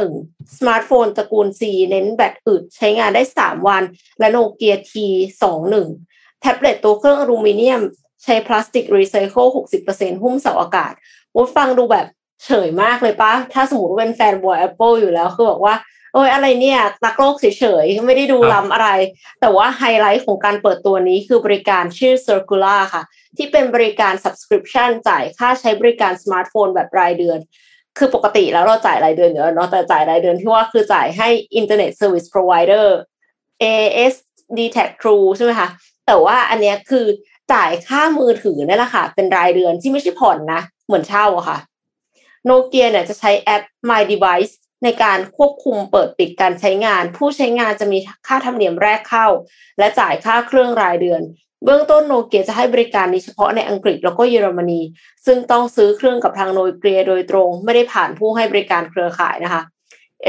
[0.58, 3.82] สมาร์ทโฟนตระกูล C เน้นแบตอึดใช้งานได้ 3 วัน
[4.18, 5.74] และโนเกีย T21
[6.40, 7.82] แท็บเล็ตตัวเครื่องอลูมิเนียม
[8.24, 9.44] ใช้พลาสติกรีไซเคิล
[9.84, 10.92] 60%หุ้มเสาอากาศ
[11.34, 12.06] ว่าฟังดูแบบ
[12.44, 15.74] เฉยมากเลยปะถ้าสมมติว่าเป็นแฟนบอย Apple อยู่แล้วคือบอกว่า
[16.12, 18.88] โอ้ยอะไรเนี่ยรักโลกเฉยๆ ไม่ได้ดูล้ำอะไร
[19.40, 23.02] แต่ว่าไฮไลท์ของการเปิดตัวนี้คือบริการชื่อ Circular ค่ะ
[23.36, 27.38] ที่เป็นบริการ subscription จ่ายค่าใช้บริการสมาร์ทโฟนแบบรายเดือน
[27.98, 31.28] คือปกติแล้วเราจ่ายรายเดือนอยู่แล้วเนาะแต่จ่ายรายเดือนที่ว่าคือจ่ายให้
[31.60, 32.86] Internet Service Provider
[33.62, 34.14] AS
[34.58, 35.68] d t a c True ใช่ไหมคะ
[36.06, 37.06] แต่ว่าอันเนี้ยคือ
[37.52, 41.58] จ่ายค่ามือถือนี่แหละค่ะ เป็นรายเดือนที่ไม่ใช่ผ่อนนะ เหมือนเช่าอะค่ะ
[42.44, 44.52] โนเกียเนี่ยจะใช้แอป My Device
[44.84, 49.26] ในการควบคุมเปิดปิดการใช้งาน ผู้ใช้งานจะมีค่าธรรมเนียมแรกเข้า
[49.78, 51.22] และจ่ายค่าเครื่องรายเดือน
[51.64, 54.80] เบื้องต้นโนเกียจะให้บริการนี้เฉพาะในอังกฤษแล้วก็เยอรมนี
[55.26, 59.62] ซึ่งต้องซื้อเครื่องกับทางโนเกียโดยตรง ไม่ได้ผ่านผู้ให้บริการเครือข่ายนะคะ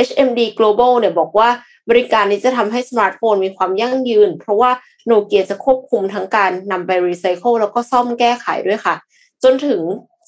[0.07, 1.49] HMD Global เนี่ยบอกว่า
[1.89, 4.71] บริการนี้จะทำให้สมาร์ทโฟนมีความยั่งยืน เพราะว่า
[5.05, 8.95] โนเกียจะควบคุมทั้งการนำไปรีไซเคิลแล้วก็ซ่อมแก้ไขด้วยค่ะ
[9.43, 9.81] จนถึง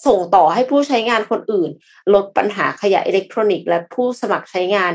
[0.05, 1.69] ส่งต่อให้ผู้ใช้งานคนอื่น
[2.13, 4.91] ลดปัญหาขยะอิเล็กทรอนิกส์และผู้สมัครใช้งาน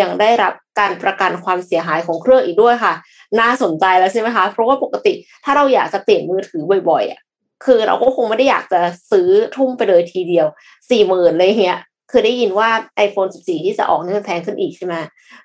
[0.00, 2.94] ยังได้รับการประกันความเสียหายของเครื่องอีกด้วยค่ะ
[3.40, 5.12] น่าสนใจแล้วใช่ไหมคะ เพราะว่าปกติ
[5.44, 7.20] ถ้าเราอยากจะเปลี่ยนมือถือบ่อยๆอะ
[7.64, 10.46] คือเราก็คงไม่ได้อยากจะซื้อทุ่มไปเลยทีเดียว
[10.90, 11.80] สี่หมื่นเลยเงี้ย
[12.10, 12.70] คือได้ยินว่า
[13.06, 14.94] iPhone 14 ที่จะออกนี่มันแพงขึ้นอีกใช่ไหม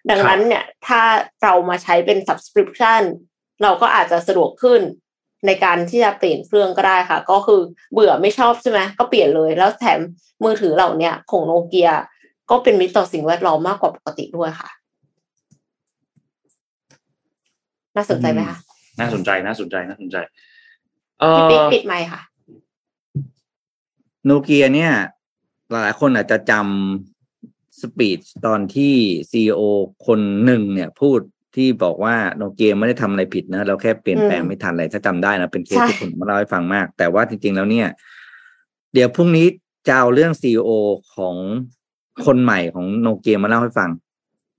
[0.09, 1.01] ดังนั้นเนี่ยถ้า
[1.43, 3.01] เรามาใช้เป็น subscription
[3.63, 4.82] เราก็อาจจะสะดวกขึ้น
[5.47, 7.61] ในการที่จะเปลี่ยนเครื่องก็ได้ค่ะ ก็คือ
[7.93, 9.99] เบื่อไม่ชอบใช่ไหมก็เปลี่ยนเลยแล้วแถม
[10.43, 11.89] มือถือเหล่าเนี้ยของโนเกีย
[12.49, 14.70] ก็เป็นมิตรต่อสิ่งแวดล้อมมากกว่าปกติด้วยค่ะ
[17.95, 18.57] น่าสนใจไหมคะ
[18.99, 20.18] น่าสนใจน่าสนใจน่าสนใจ
[21.20, 22.22] เอพี่ปิ๊กอปิดไมค์ค่ะ
[24.26, 24.91] โนเกียเนี่ย
[25.72, 28.93] หลายๆคนอาจจะจำสปีดตอนที่
[29.32, 29.61] ซีอ
[30.07, 31.20] คนหนึ่งเนี่ยพูด
[31.55, 37.88] ที่บอกว่าโนเกียไม่ได้ทำอะไรผิดนะเราแค่เปลี่ยนแปลงอืมไม่ทันอะไรถ้าจำได้นะเป็นเคสใช่ที่ผมมาเล่าให้ฟังมาก แต่ว่าจริง ๆ แล้วเนี่ย
[38.93, 39.47] เดี๋ยวพรุ่งนี้
[39.88, 40.70] จะเอาเรื่องซีอ
[41.16, 41.36] ของ
[42.26, 43.89] คนใหม่ของโนเกียมาเล่าให้ฟัง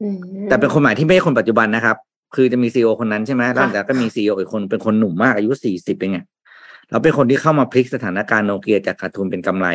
[0.03, 0.17] อืม
[0.49, 1.97] แต่เป็นคนใหม่ที่ไม่ใช่คนปัจจุบันนะครับ
[2.35, 6.19] คือจะมีซีอคนนั้นใช่ไหมแล้วแต่ก็มีซีออีกคนเป็นคนหนุ่มมากอายุสี่สิบเองไง
[6.91, 9.69] เราเป็นคนที่เข้ามาพลิกสถานการณ์โนเกียจากขาดทุนเป็นกำไร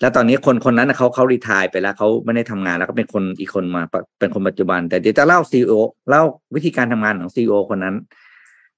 [0.00, 3.82] แล้วตอนนี้คนคนนั้นเขาเขารีทายไปแล้วเขาไม่ได้ทำงานแล้วก็เป็นคนอีกคนมา
[4.18, 5.72] เป็นคนปัจจุบัน แต่เดี๋ยวจะเล่าซีอ
[6.10, 6.22] เล่า
[6.54, 7.94] วิธีการทำงานของซีอคนนั้น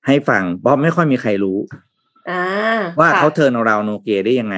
[0.06, 1.58] ให้ฟังเพราะไม่ค่อยมีใครรู้
[3.00, 4.56] ว่าเขาเทิร์นเราโนเกียได้ยังไง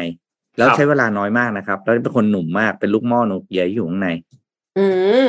[0.58, 4.08] แล้วใช้เวลาน้อยมากนะครับ แล้วเป็นคนหนุ่มมากเป็นลูกหม้อโนเกียอยู่ข้างใน
[4.78, 4.86] อื
[5.24, 5.26] ม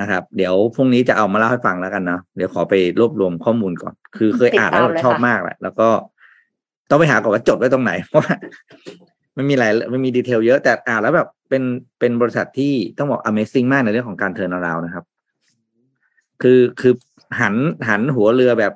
[0.00, 5.88] นะครับ เดี๋ยวพรุ่งนี้จะเอามาเล่าให้ฟังแล้วกันเนาะเดี๋ยวขอไปรวบรวมข้อมูลก่อน คือเคยอ่านแล้วชอบมากแหละแล้วก็
[6.90, 8.34] ต้องไปหาก่อนว่าจดไว้ตรงไหนเพราะว่า
[9.36, 11.62] มันมีหลายมันมี detail เยอะแต่อ่านแล้วแบบเป็น
[11.98, 15.04] เป็นบริษัทที่ต้องบอก Amazing มากในเรื่องของการ turnaround นะครับ
[16.42, 16.94] คือคือ
[17.40, 17.54] หัน
[17.88, 18.72] หันหัวเรือแบบ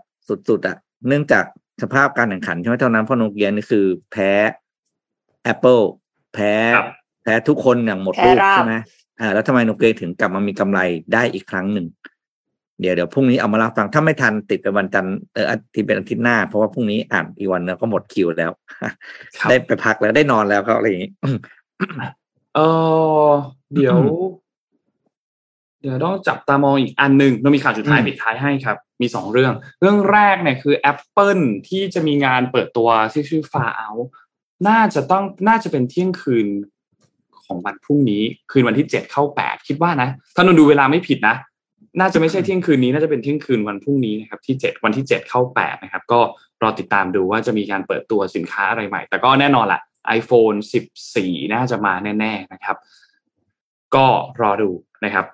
[0.48, 0.76] สุดๆอะ่ะ
[1.08, 1.44] เนื่องจาก
[1.82, 4.30] สภาพการแข่งขันใช่ไหมเท่านั้นเพราะโนเกียนี่คือ แพ้
[5.52, 5.84] Apple
[6.34, 6.52] แพ้
[7.22, 8.74] แพ้ทุกคนอย่างหมดลูกใช่ไหม
[9.20, 10.80] อ่าแล้วทำไมโนเกียถึงกลับมามีกำไร
[11.12, 11.86] ได้อีกครั้งหนึ่ง
[12.80, 18.52] เดี๋ยวเดี๋ยวพรุ่งนี้เอามาเล่าฟังถ้าไม่ทันติดเป็นวันจันทร์เอออาทิตย์เป็นอาทิตย์หน้า เพราะว่าพรุ่งนี้อ่านอีกวันแล้วก็หมดคิวแล้ว
[19.48, 21.12] ได้ไปพักแล้วได้นอนแล้วก็อะไรอย่างนี้
[22.54, 22.60] เอ
[23.26, 23.30] อ
[23.74, 23.98] เดี๋ยว
[25.82, 34.04] เดี๋ยวต้องจับตามองอีกอันหนึ่งเรามีข่าวสุดท้ายปิดท้ายให้ครับ มีสองเรื่อง เรื่องแรกเนี่ยคือ Apple ที่จะมีงานเปิดตัวที่ชื่อ Far Out
[34.68, 36.46] น่าจะต้องน่าจะเป็นเที่ยงคืน
[37.44, 41.36] ของวันพรุ่งนี้ คืนวันที่เจ็ดเข้าแปดคิดว่านะ ถ้านนดูเวลาไม่ผิดนะ
[42.00, 46.20] น่าจะไม่ใช่เที่ยงคืนนี้น่าจะเป็นเที่ยงคืนวันพรุ่งนี้นะครับที่เจ็ดวันที่เจ็ดเข้าแปดนะครับ ก็
[46.62, 49.82] รอติดตามดูว่าจะมีการเปิดตัวสินค้าอะไรใหม่ แต่ก็แน่นอนแหละ
[50.18, 50.56] iPhone
[51.04, 52.76] 14 น่าจะมาแน่ ๆนะครับ
[53.94, 54.06] ก็
[54.40, 54.70] รอดู
[55.04, 55.26] นะครับ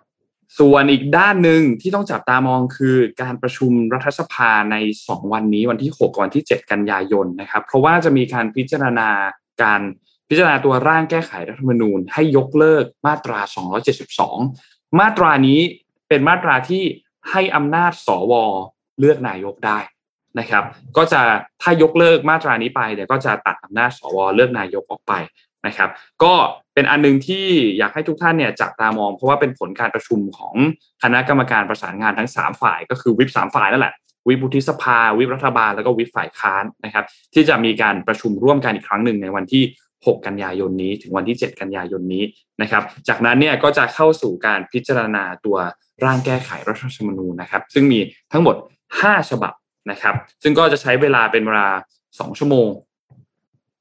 [0.58, 9.08] ส่วนอีกด้านหนึ่งที่ต้องจับตามองคือการประชุมรัฐสภาใน 2 วันนี้วันที่ 6 วันที่ 7 กันยายนนะครับ เพราะว่าจะมีการพิจารณา
[9.62, 9.80] การ
[10.28, 13.40] พิจารณาตัวร่างแก้ไขรัฐธรรมนูญ ให้ยกเลิกมาตรา
[14.20, 15.60] 272 มาตรานี้
[16.12, 16.84] เป็นมาตราที่
[17.30, 18.32] ให้อำนาจสว
[19.00, 19.78] เลือกนายกได้
[20.38, 20.64] นะครับ
[20.96, 21.20] ก็จะ
[21.62, 25.12] ถ้ายกเลิกมาตรานี้ไปเดี๋ยวก็จะตัดอำนาจสวเลือกนายกออกไป
[25.66, 25.90] นะครับ
[26.22, 26.34] ก็
[26.74, 27.46] เป็นอันนึงที่
[27.78, 30.54] อยากให้ทุกท่านเนี่ยจับตามอง เพราะว่าเป็นผลการประชุมของ
[31.02, 33.94] คณะกรรมการประสานงานทั้ง 3 ฝ่าย ก็คือวิปสามฝ่ายนั่นแหละ
[34.28, 37.04] วิบุธิสภา วิปรัฐบาลแล้วก็วิปฝ่ายค้านนะครับ
[37.34, 39.64] ที่จะมีการประชุมร่วมกันอีกครั้งหนึ่งในวันที่
[40.06, 42.24] 6 กันยายนนี้ ถึงวันที่ 7 กันยายนนี้
[42.62, 45.56] นะครับ จากนั้นเนี่ยก็จะเข้าสู่การพิจารณาตัว
[46.04, 47.98] ร่างแก้ไขรัฐธรรมนูญนะครับซึ่งมี
[48.32, 48.56] ทั้งหมด
[48.92, 49.52] 5 ฉบับ
[49.90, 51.68] นะครับ ซึ่งก็จะใช้เวลาเป็นเวลา
[52.06, 52.68] 2 ชั่วโมง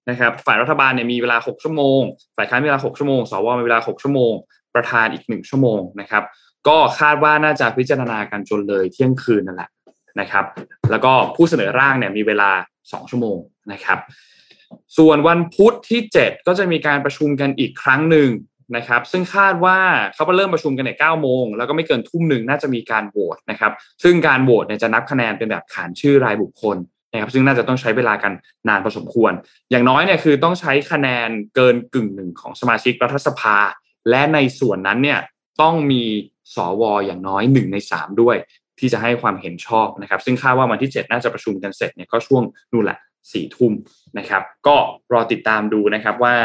[0.10, 2.02] นะครับฝ่ายรัฐบาลเนี่ยมีเวลา 6 ชั่วโมง
[2.38, 4.34] ฝ่ายค้านมีเวลา 6 ชั่วโมงสวมีเวลา 6 ชั่วโมง
[4.76, 6.24] ประธานอีก 1 ชั่วโมงนะครับ
[6.68, 9.70] ก็คาดว่าน่าจะพิจารณากันจนเลยเที่ยงคืนนั่นแหละ
[10.20, 10.46] นะครับ
[10.92, 12.52] แล้วก็ผู้เสนอร่างเนี่ยมีเวลา
[12.82, 13.38] 2 ชั่วโมง
[13.72, 14.00] นะครับ
[14.98, 18.30] ส่วนวันพุธที่ 7 ก็จะมีการประชุมกันอีกครั้งหนึ่ง
[18.76, 19.78] นะครับซึ่งคาดว่า
[20.14, 23.72] เขาจะเริ่มประชุมกันใน9โมงแล้วก็ไม่เกินทุ่มหนึ่งน่าจะมีการโหวตนะครับ
[24.04, 26.78] ซึ่งการโหวตเนี่ยจะนับคะแนนเป็นแบบขานชื่อรายบุคคล
[27.14, 28.34] นะครับซึ่งน่าจะต้องใช้เวลากัน
[28.68, 29.32] นานพอสมควร
[29.72, 33.58] อย่างน้อยเนี่ยคือต้องใช้คะแนนเกินกึ่งหนึ่งของสมาชิกรัฐสภา
[34.10, 35.20] และในส่วนนั้นเนี่ย
[35.62, 36.04] ต้องมี
[36.56, 38.38] สวอย่างน้อยหนึ่งในสามด้วย
[38.80, 43.00] ที่จะให้ความเห็นชอบนะครับ ซึ่งคาดว่าวันที่ 7 น่าจะประชุมกันเสร็จเนี่ยก็ช่วงนู่นแหละ
[43.32, 43.74] สี่ทุ่ม
[44.18, 44.76] นะครับ ก็
[45.14, 46.36] รอติดตามดูนะครับว่า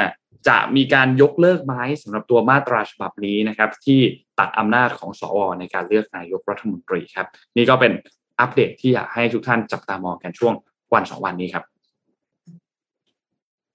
[0.49, 4.01] จะมีการยกเลิกไหมสำหรับตัวมาตราฉบับนี้นะครับ ที่
[4.39, 7.27] ตัดอำนาจของสวในการเลือกนายกรัฐมนตรีครับ
[7.57, 7.93] นี่ก็เป็น
[8.41, 10.55] อัปเดตที่อยากให้ทุกท่านจับตามองกันช่วง
[10.95, 11.65] วันสองวันนี้ครับ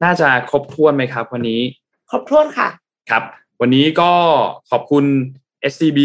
[0.04, 1.62] น่าจะครบถ้วนไหมครับ วันนี้
[2.10, 2.70] ครบถ้วนค่ะ
[3.10, 3.24] ครับ
[3.62, 4.12] วันนี้ก็
[4.72, 5.06] ขอบคุณ
[5.72, 6.00] SCB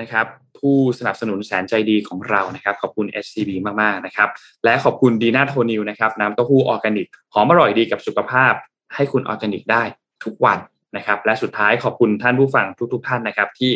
[0.00, 0.26] นะครับ
[0.58, 3.50] ผู้สนับสนุนแสนใจดีของเรานะครับ ขอบคุณ SCB
[3.82, 4.28] มากๆนะครับ
[4.64, 8.52] และขอบคุณดีน่าโทนิวนะครับน้ำเต้าหู้ออร์แกนิกหอมอร่อยดีกับสุขภาพ
[8.94, 9.82] ให้คุณออร์แกนิกได้
[10.24, 10.58] ทุกวัน
[10.96, 13.72] นะครับ และสุดท้ายขอบคุณท่านผู้ฟังทุกๆทท่านนะครับ ที่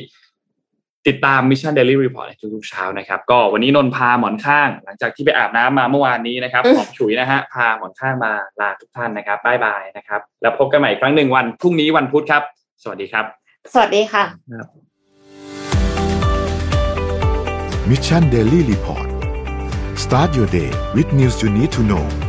[1.06, 12.42] ติดตาม Mission Daily Report ในทุกๆเช้านะครับ ก็วันนี้นนพาหมอนข้าง หลังจากที่ไปอาบน้ำมาเมื่อวานนี้นะครับหอมฉุยนะฮะพาหมอนข้างมาลาทุกท่านนะครับบายบายนะครับ แล้วพบกันใหม่ครั้งหนึ่งวันพรุ่งนี้วันพุธครับ
[12.82, 13.24] สวัสดีครับ
[13.72, 14.24] สวัสดีค่ะ
[17.90, 19.08] Mission Daily Report
[20.04, 22.25] start your day with news you need to know